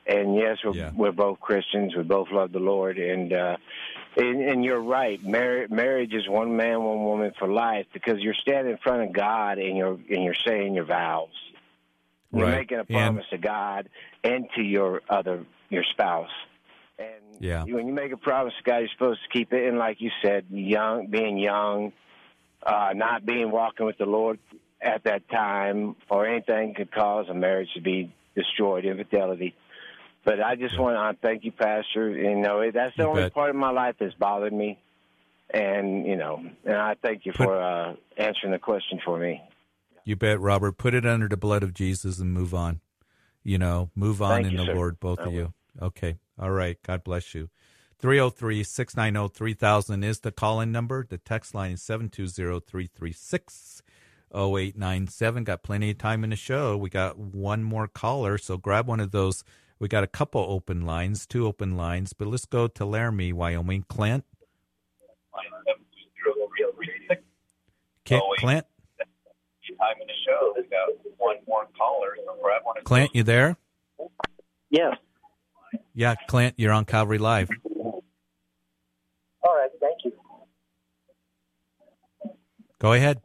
[0.08, 0.92] And yes, we're, yeah.
[0.96, 1.96] we're both Christians.
[1.96, 3.58] We both love the Lord, and uh,
[4.16, 5.22] and, and you're right.
[5.24, 9.14] Mar- marriage is one man, one woman for life because you're standing in front of
[9.14, 11.30] God and you're and you're saying your vows.
[12.32, 12.58] You're right.
[12.60, 13.90] making a promise and, to God
[14.24, 16.30] and to your other your spouse.
[17.00, 17.10] And
[17.40, 17.64] yeah.
[17.64, 19.68] when you make a promise to God, you're supposed to keep it.
[19.68, 21.92] And like you said, young, being young,
[22.66, 24.40] uh, not being walking with the Lord
[24.82, 29.56] at that time, or anything could cause a marriage to be destroyed, infidelity.
[30.24, 32.10] But I just want to thank you, Pastor.
[32.10, 33.34] You know, that's the You only bet.
[33.34, 34.80] part of my life that's bothered me,
[35.54, 39.42] and you know, and I thank you Put- for uh, answering the question for me.
[40.04, 40.78] You bet, Robert.
[40.78, 42.82] Put it under the blood of Jesus and move on.
[43.44, 44.76] You know, move on Thank in you, the sir.
[44.76, 45.40] Lord, both I of will.
[45.40, 45.54] you.
[45.82, 46.18] Okay.
[46.40, 46.78] All right.
[46.84, 47.50] God bless you.
[48.00, 51.06] 303 690 3000 is the call in number.
[51.08, 53.82] The text line is 720 336
[54.34, 55.44] 0897.
[55.44, 56.76] Got plenty of time in the show.
[56.78, 59.44] We got one more caller, so grab one of those.
[59.80, 63.86] We got a couple open lines, two open lines, but let's go to Laramie, Wyoming.
[63.88, 64.26] Clint?
[68.06, 68.66] Clint, Clint?
[69.78, 70.54] time in the show.
[70.56, 72.76] We've got one more caller, so grab one.
[72.84, 73.58] Clint, you there?
[74.70, 74.96] Yes.
[75.94, 77.50] Yeah, Clint, you're on Calvary Live.
[79.86, 80.14] Thank you.
[82.80, 83.22] Go ahead.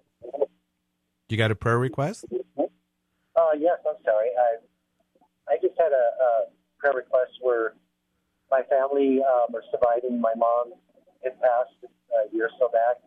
[1.30, 2.26] You got a prayer request?
[2.58, 4.28] Uh, yes, I'm sorry.
[4.36, 6.30] I I just had a, a
[6.78, 7.74] prayer request where
[8.50, 10.20] my family um, are surviving.
[10.20, 10.74] My mom
[11.24, 13.00] had passed a year or so back.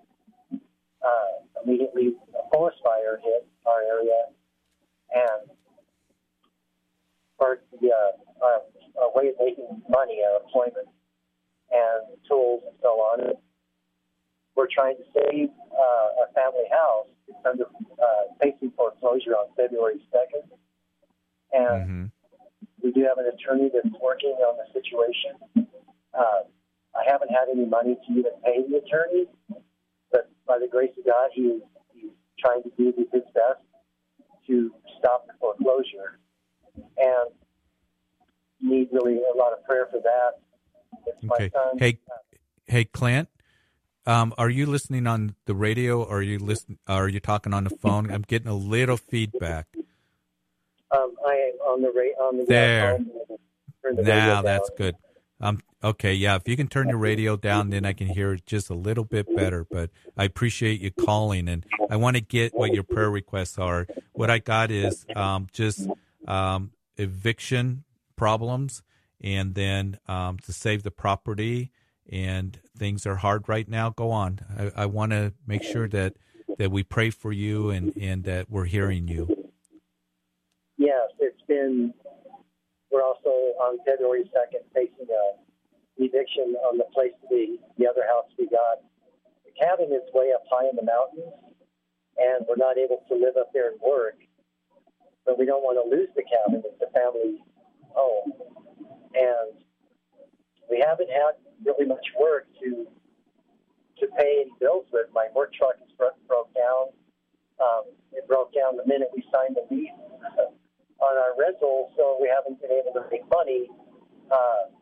[1.06, 4.34] Uh, immediately, a forest fire hit our area,
[5.14, 5.52] and
[7.38, 10.88] for the uh, uh, a way of making money, uh, employment,
[11.74, 13.34] and tools and so on.
[14.56, 17.08] We're trying to save uh, a family house.
[17.28, 20.46] It's under uh, facing foreclosure on February 2nd.
[21.54, 22.06] And Mm-hmm.
[22.84, 25.68] we do have an attorney that's working on the situation.
[26.14, 26.44] Uh,
[26.96, 29.26] I haven't had any money to even pay the attorney,
[30.12, 31.60] but by the grace of God, he
[31.94, 33.62] he's trying to do his best
[34.48, 36.20] to stop the foreclosure.
[36.98, 37.30] And
[38.62, 40.40] need really a lot of prayer for that.
[41.32, 41.52] Okay.
[41.78, 42.00] Hey,
[42.68, 43.30] hey, Clint.
[44.06, 46.78] Um, are you listening on the radio or are you listen?
[46.88, 48.12] Are you talking on the phone?
[48.12, 49.68] I'm getting a little feedback.
[50.92, 52.98] Um, I am on the ra- on the There.
[52.98, 53.38] the
[53.84, 54.44] radio Now down.
[54.44, 54.96] that's good.
[55.40, 56.36] Um, okay, yeah.
[56.36, 59.04] If you can turn your radio down, then I can hear it just a little
[59.06, 59.66] bit better.
[59.70, 63.88] But I appreciate you calling, and I want to get what your prayer requests are.
[64.14, 65.88] What I got is um, just
[66.28, 67.84] um, eviction
[68.16, 68.84] problems,
[69.24, 71.72] and then um, to save the property.
[72.12, 73.90] And things are hard right now.
[73.90, 74.42] Go on.
[74.58, 76.16] I, I want to make sure that
[76.58, 79.28] that we pray for you and and that we're hearing you.
[80.78, 81.94] Yes, it's been.
[82.92, 83.30] We're also
[83.64, 85.24] on February second facing a
[85.98, 88.84] eviction on the place the the other house we got.
[89.46, 91.34] The cabin is way up high in the mountains,
[92.18, 94.18] and we're not able to live up there and work.
[95.26, 96.64] But we don't want to lose the cabin.
[96.66, 97.40] It's a family
[97.96, 98.34] home,
[99.14, 99.64] and
[100.70, 102.88] we haven't had really much work to
[104.00, 105.08] to pay any bills with.
[105.14, 106.92] My work truck is bro- broke down.
[107.62, 109.94] Um, it broke down the minute we signed the lease
[111.00, 113.70] on our rental, so we haven't been able to make money.
[114.32, 114.74] Uh,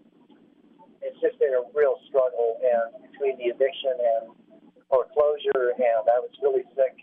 [1.01, 4.31] it's just been a real struggle, and between the eviction and
[4.87, 6.95] foreclosure, and I was really sick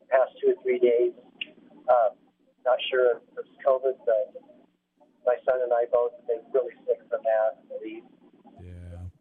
[0.00, 1.12] the past two or three days.
[1.88, 2.14] Uh,
[2.64, 4.32] not sure if it's COVID, but
[5.26, 7.68] my son and I both have been really sick from that.
[7.68, 8.02] Believe.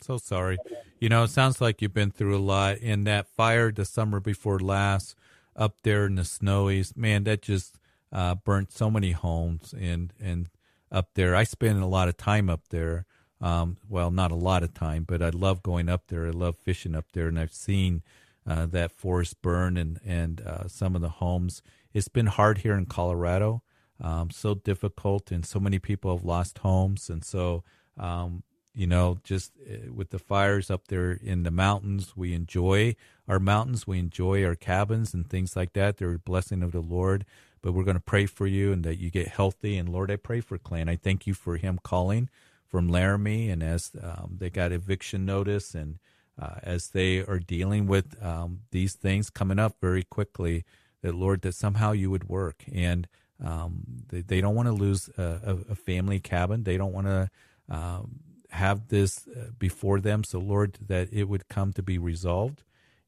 [0.02, 0.58] So sorry.
[1.00, 2.78] You know, it sounds like you've been through a lot.
[2.82, 5.16] And that fire the summer before last
[5.56, 7.78] up there in the snowies, man, that just
[8.12, 10.50] uh, burnt so many homes and and
[10.92, 11.36] up there.
[11.36, 13.06] I spend a lot of time up there.
[13.40, 16.28] Um, well, not a lot of time, but I love going up there.
[16.28, 18.04] I love fishing up there, and I've seen
[18.46, 21.62] uh, that forest burn and and uh, some of the homes.
[21.94, 23.64] It's been hard here in Colorado,
[24.02, 27.64] um, so difficult, and so many people have lost homes, and so
[27.98, 28.44] um,
[28.74, 32.96] you know, just uh, with the fires up there in the mountains, we enjoy
[33.28, 35.98] our mountains, we enjoy our cabins and things like that.
[35.98, 37.26] They're a blessing of the Lord.
[37.62, 39.78] But we're going to pray for you and that you get healthy.
[39.78, 40.90] And Lord, I pray for Clint.
[40.90, 42.30] I thank you for him calling
[42.68, 46.00] from Laramie, and as um, they got eviction notice, and
[46.42, 50.64] uh, as they are dealing with um, these things coming up very quickly,
[51.02, 53.10] that Lord, that somehow you would work, and
[53.44, 56.64] um, they, they don't want to lose a, a, family cabin.
[56.64, 57.30] They don't want to
[57.70, 58.20] um,
[58.52, 60.24] have this uh, before them.
[60.24, 62.64] So, Lord, that it would come to be resolved.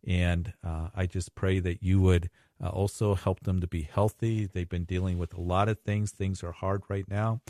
[0.05, 2.29] And uh, I just pray that you would
[2.61, 4.45] uh, also help them to be healthy.
[4.45, 6.11] They've been dealing with a lot of things.
[6.11, 7.41] Things are hard right now.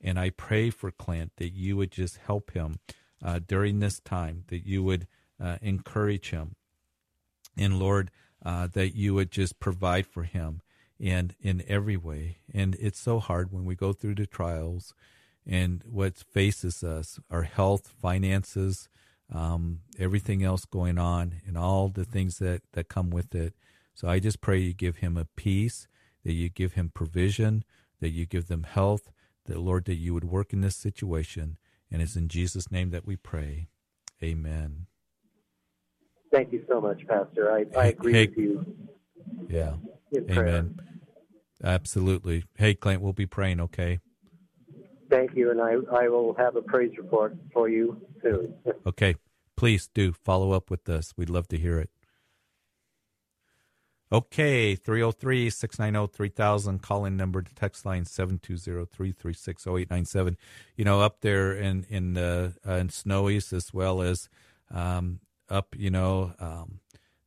[0.00, 2.80] And I pray for Clint that you would just help him
[3.24, 5.06] uh, during this time, that you would
[5.40, 6.56] uh, encourage him.
[7.56, 8.10] And Lord,
[8.44, 10.60] uh, that you would just provide for him
[11.02, 12.38] and in every way.
[12.54, 14.94] And it's so hard when we go through the trials
[15.44, 18.88] and what faces us, our health, finances,
[19.34, 23.54] um, everything else going on, and all the things that, that come with it.
[23.94, 25.88] So I just pray you give him a peace,
[26.24, 27.64] that you give him provision,
[28.00, 29.10] that you give them health,
[29.46, 31.56] that Lord, that you would work in this situation.
[31.90, 33.68] And it's in Jesus' name that we pray.
[34.22, 34.86] Amen.
[36.30, 37.52] Thank you so much, Pastor.
[37.52, 38.64] I, I agree hey, with you.
[39.48, 39.74] Yeah.
[40.30, 40.78] Amen.
[41.62, 42.44] Absolutely.
[42.56, 44.00] Hey, Clint, we'll be praying, okay?
[45.10, 48.54] Thank you, and I, I will have a praise report for you soon.
[48.86, 49.16] Okay.
[49.56, 51.12] Please do follow up with us.
[51.16, 51.90] We'd love to hear it.
[54.10, 60.36] Okay, 303 690 3000, call in number to text line 720 336 0897.
[60.76, 64.28] You know, up there in, in, uh, in Snowies as well as
[64.70, 66.80] um, up, you know, um,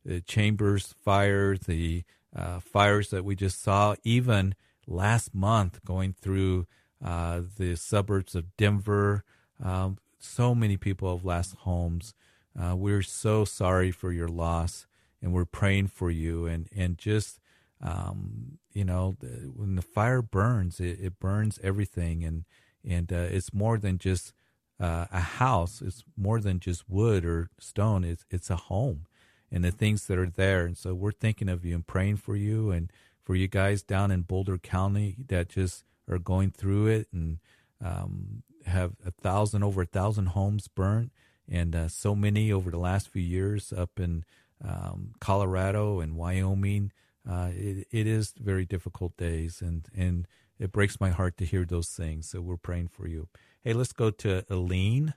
[0.06, 2.04] the Chambers fire, the
[2.34, 4.54] uh, fires that we just saw, even
[4.86, 6.66] last month going through
[7.04, 9.24] uh, the suburbs of Denver.
[9.62, 12.14] Um, so many people have lost homes.
[12.58, 14.86] Uh, we're so sorry for your loss
[15.20, 16.46] and we're praying for you.
[16.46, 17.40] And and just
[17.82, 19.16] um, you know
[19.54, 22.24] when the fire burns it, it burns everything.
[22.24, 22.44] And
[22.88, 24.32] and uh, it's more than just
[24.78, 25.82] uh, a house.
[25.84, 28.04] It's more than just wood or stone.
[28.04, 29.06] It's it's a home
[29.50, 32.36] and the things that are there and so we're thinking of you and praying for
[32.36, 32.90] you and
[33.24, 37.38] for you guys down in Boulder County that just are going through it and
[37.84, 41.10] um, have a thousand over a thousand homes burnt
[41.48, 44.24] and uh, so many over the last few years up in
[44.64, 46.92] um, Colorado and Wyoming.
[47.28, 50.26] Uh, it, it is very difficult days, and, and
[50.58, 52.30] it breaks my heart to hear those things.
[52.30, 53.28] So we're praying for you.
[53.62, 55.14] Hey, let's go to Eileen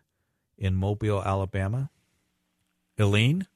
[0.57, 1.91] in Mobile, Alabama.
[2.99, 3.47] Eileen?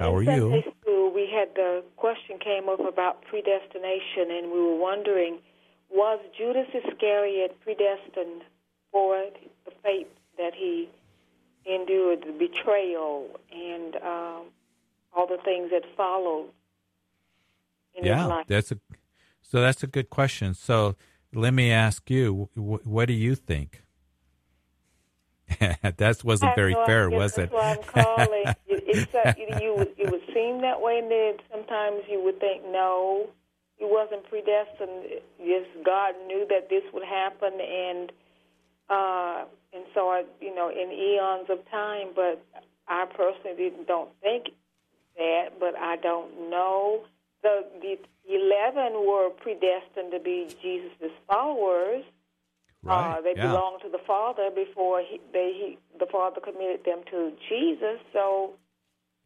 [0.00, 0.62] How are you?
[0.80, 5.40] School, we had the question came up about predestination, and we were wondering,
[5.90, 8.42] was Judas Iscariot predestined
[8.90, 9.26] for
[9.66, 10.88] the fate that he
[11.66, 14.46] endured the betrayal and um,
[15.14, 16.48] all the things that followed
[17.94, 18.46] in his Yeah, life.
[18.48, 18.78] that's a
[19.42, 20.54] so that's a good question.
[20.54, 20.96] So
[21.34, 23.82] let me ask you, wh- what do you think?
[25.96, 27.54] that wasn't I very fair, was that's it?
[27.54, 28.44] why I'm calling.
[28.68, 32.22] it, it's uh, you, you would, it would seem that way, and then sometimes you
[32.22, 33.28] would think, no,
[33.78, 35.20] it wasn't predestined.
[35.38, 38.12] Just God knew that this would happen, and
[38.88, 42.08] uh, and so I, you know, in eons of time.
[42.14, 42.44] But
[42.86, 44.50] I personally didn't, don't think
[45.16, 47.04] that, but I don't know.
[47.42, 47.98] The the
[48.28, 52.04] eleven were predestined to be Jesus' followers.
[52.82, 53.48] Right, Uh, they yeah.
[53.48, 58.00] belonged to the Father before he, they he, the Father committed them to Jesus.
[58.12, 58.54] So,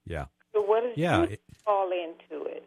[0.04, 0.26] yeah.
[0.52, 2.64] so what does Yeah, Jesus fall into it?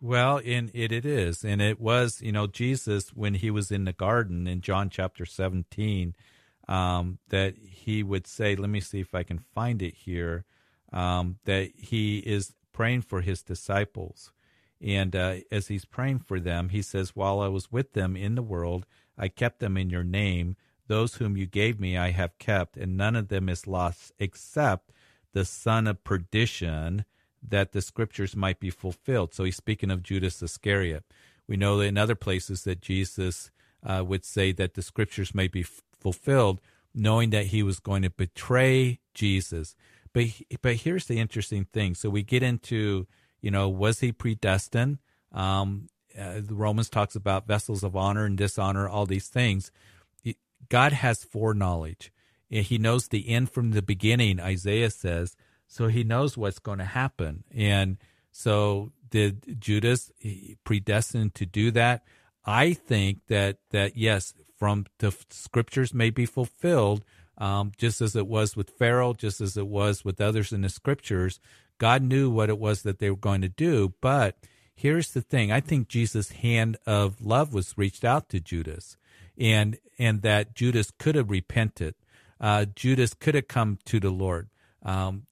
[0.00, 1.44] Well, in it, it is.
[1.44, 5.24] And it was, you know, Jesus, when he was in the garden in John chapter
[5.24, 6.14] 17,
[6.68, 10.44] um, that he would say, let me see if I can find it here,
[10.92, 14.32] um, that he is praying for his disciples.
[14.80, 18.34] And uh, as he's praying for them, he says, While I was with them in
[18.34, 18.86] the world,
[19.16, 20.56] I kept them in your name.
[20.86, 24.92] Those whom you gave me, I have kept, and none of them is lost except
[25.32, 27.04] the son of perdition,
[27.46, 29.34] that the scriptures might be fulfilled.
[29.34, 31.04] So he's speaking of Judas Iscariot.
[31.46, 33.50] We know in other places that Jesus
[33.84, 36.60] uh, would say that the scriptures may be f- fulfilled,
[36.94, 39.74] knowing that he was going to betray Jesus.
[40.12, 40.26] But
[40.62, 41.94] but here's the interesting thing.
[41.94, 43.06] So we get into
[43.42, 44.98] you know was he predestined?
[45.32, 45.88] Um,
[46.18, 49.70] uh, the Romans talks about vessels of honor and dishonor, all these things.
[50.68, 52.12] God has foreknowledge.
[52.48, 55.36] He knows the end from the beginning, Isaiah says,
[55.66, 57.44] so he knows what's going to happen.
[57.54, 57.98] And
[58.30, 60.12] so did Judas
[60.62, 62.04] predestined to do that?
[62.44, 67.04] I think that, that yes, from the scriptures may be fulfilled,
[67.38, 70.68] um, just as it was with Pharaoh, just as it was with others in the
[70.68, 71.40] scriptures.
[71.78, 73.94] God knew what it was that they were going to do.
[74.00, 74.36] But
[74.74, 78.96] here's the thing I think Jesus' hand of love was reached out to Judas,
[79.38, 81.94] and, and that Judas could have repented.
[82.40, 84.48] Uh, Judas could have come to the Lord.
[84.82, 85.26] Um,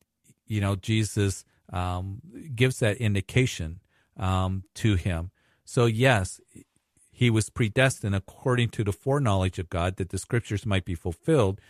[0.47, 2.20] you know, Jesus um,
[2.55, 3.80] gives that indication
[4.16, 5.30] um, to him.
[5.64, 6.40] So, yes,
[7.11, 11.61] he was predestined according to the foreknowledge of God that the scriptures might be fulfilled.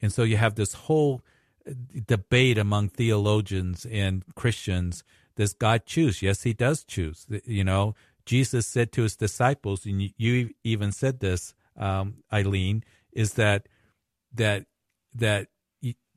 [0.00, 1.22] And so you have this whole
[2.06, 5.04] debate among theologians and Christians.
[5.36, 6.22] Does God choose?
[6.22, 7.26] Yes, he does choose.
[7.44, 7.94] You know,
[8.26, 13.68] Jesus said to his disciples, and you even said this, um, Eileen, is that
[14.34, 14.66] that
[15.14, 15.48] that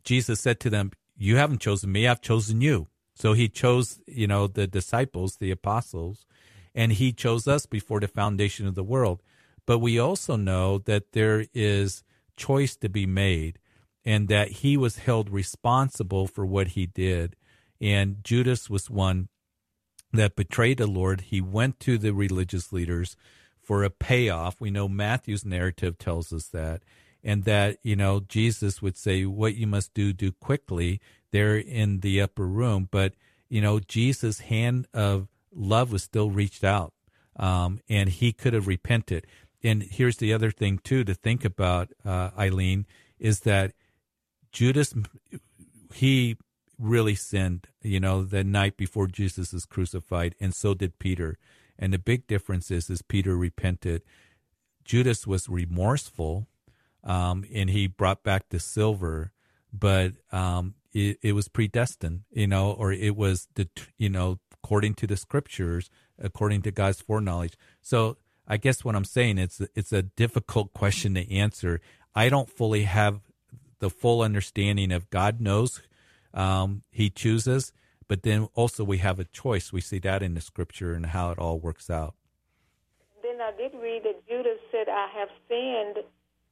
[0.03, 4.27] Jesus said to them, "You haven't chosen me; I've chosen you." So he chose, you
[4.27, 6.25] know, the disciples, the apostles,
[6.73, 9.23] and he chose us before the foundation of the world.
[9.65, 12.03] But we also know that there is
[12.35, 13.59] choice to be made
[14.03, 17.35] and that he was held responsible for what he did.
[17.85, 19.29] And Judas was one
[20.11, 21.21] that betrayed the Lord.
[21.21, 23.15] He went to the religious leaders
[23.61, 24.59] for a payoff.
[24.59, 26.81] We know Matthew's narrative tells us that.
[27.23, 30.99] And that, you know, Jesus would say, What you must do, do quickly.
[31.29, 32.89] They're in the upper room.
[32.89, 33.13] But,
[33.49, 36.91] you know, Jesus' hand of love was still reached out.
[37.35, 39.27] Um, and he could have repented.
[39.63, 42.87] And here's the other thing, too, to think about, uh, Eileen,
[43.19, 43.73] is that
[44.51, 44.95] Judas,
[45.93, 46.37] he
[46.77, 51.37] really sinned, you know, the night before Jesus is crucified, and so did Peter.
[51.77, 54.01] And the big difference is, is Peter repented.
[54.83, 56.47] Judas was remorseful,
[57.03, 59.31] um, and he brought back the silver,
[59.73, 63.67] but um, it, it was predestined, you know, or it was the,
[63.97, 67.57] you know, according to the scriptures, according to God's foreknowledge.
[67.81, 68.17] So
[68.47, 71.81] I guess what I'm saying it's it's a difficult question to answer.
[72.15, 73.21] I don't fully have
[73.79, 75.81] the full understanding of God knows
[76.35, 77.73] um, He chooses,
[78.07, 79.73] but then also we have a choice.
[79.73, 82.15] We see that in the scripture and how it all works out.
[83.23, 86.03] Then I did read that Judas said, "I have sinned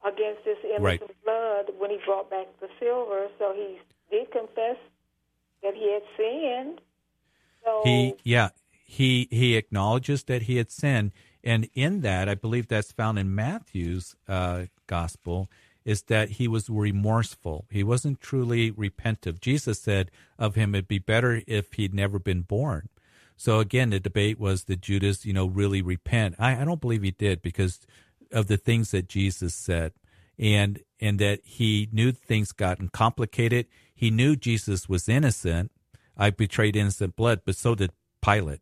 [0.04, 1.24] against this innocent right.
[1.24, 3.28] blood" when he brought back the silver.
[3.38, 3.78] So he
[4.10, 4.76] did confess
[5.62, 6.80] that he had sinned.
[7.64, 11.12] So he, yeah, he he acknowledges that he had sinned,
[11.42, 15.50] and in that, I believe that's found in Matthew's uh, gospel
[15.84, 17.66] is that he was remorseful.
[17.70, 19.40] He wasn't truly repentant.
[19.40, 22.88] Jesus said of him, it'd be better if he'd never been born.
[23.36, 26.36] So again, the debate was did Judas, you know, really repent?
[26.38, 27.80] I, I don't believe he did because
[28.32, 29.92] of the things that Jesus said,
[30.38, 33.66] and and that he knew things gotten complicated.
[33.94, 35.70] He knew Jesus was innocent.
[36.16, 37.90] I betrayed innocent blood, but so did
[38.22, 38.60] Pilate.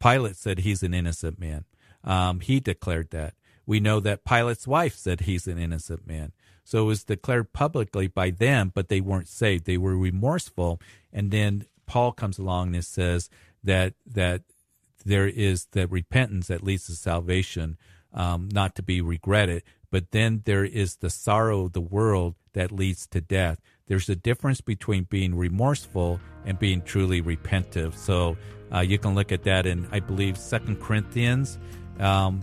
[0.00, 1.64] Pilate said he's an innocent man.
[2.04, 3.34] Um, he declared that.
[3.66, 6.32] We know that Pilate's wife said he's an innocent man.
[6.66, 9.66] So it was declared publicly by them, but they weren't saved.
[9.66, 10.80] They were remorseful.
[11.12, 13.30] And then Paul comes along and says
[13.62, 14.42] that that
[15.04, 17.78] there is the repentance that leads to salvation,
[18.12, 19.62] um, not to be regretted.
[19.92, 23.60] But then there is the sorrow of the world that leads to death.
[23.86, 27.94] There's a difference between being remorseful and being truly repentive.
[27.94, 28.36] So
[28.74, 31.60] uh, you can look at that in, I believe, Second Corinthians.
[32.00, 32.42] Um,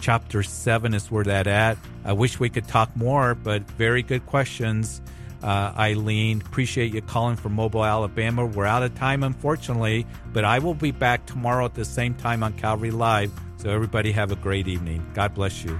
[0.00, 1.78] chapter 7 is where that at.
[2.04, 5.00] I wish we could talk more, but very good questions,
[5.42, 6.42] uh, Eileen.
[6.42, 8.46] Appreciate you calling from Mobile, Alabama.
[8.46, 12.42] We're out of time, unfortunately, but I will be back tomorrow at the same time
[12.42, 13.32] on Calvary Live.
[13.58, 15.06] So everybody have a great evening.
[15.14, 15.78] God bless you.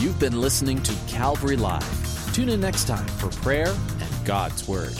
[0.00, 2.32] You've been listening to Calvary Live.
[2.32, 4.96] Tune in next time for prayer and God's Word.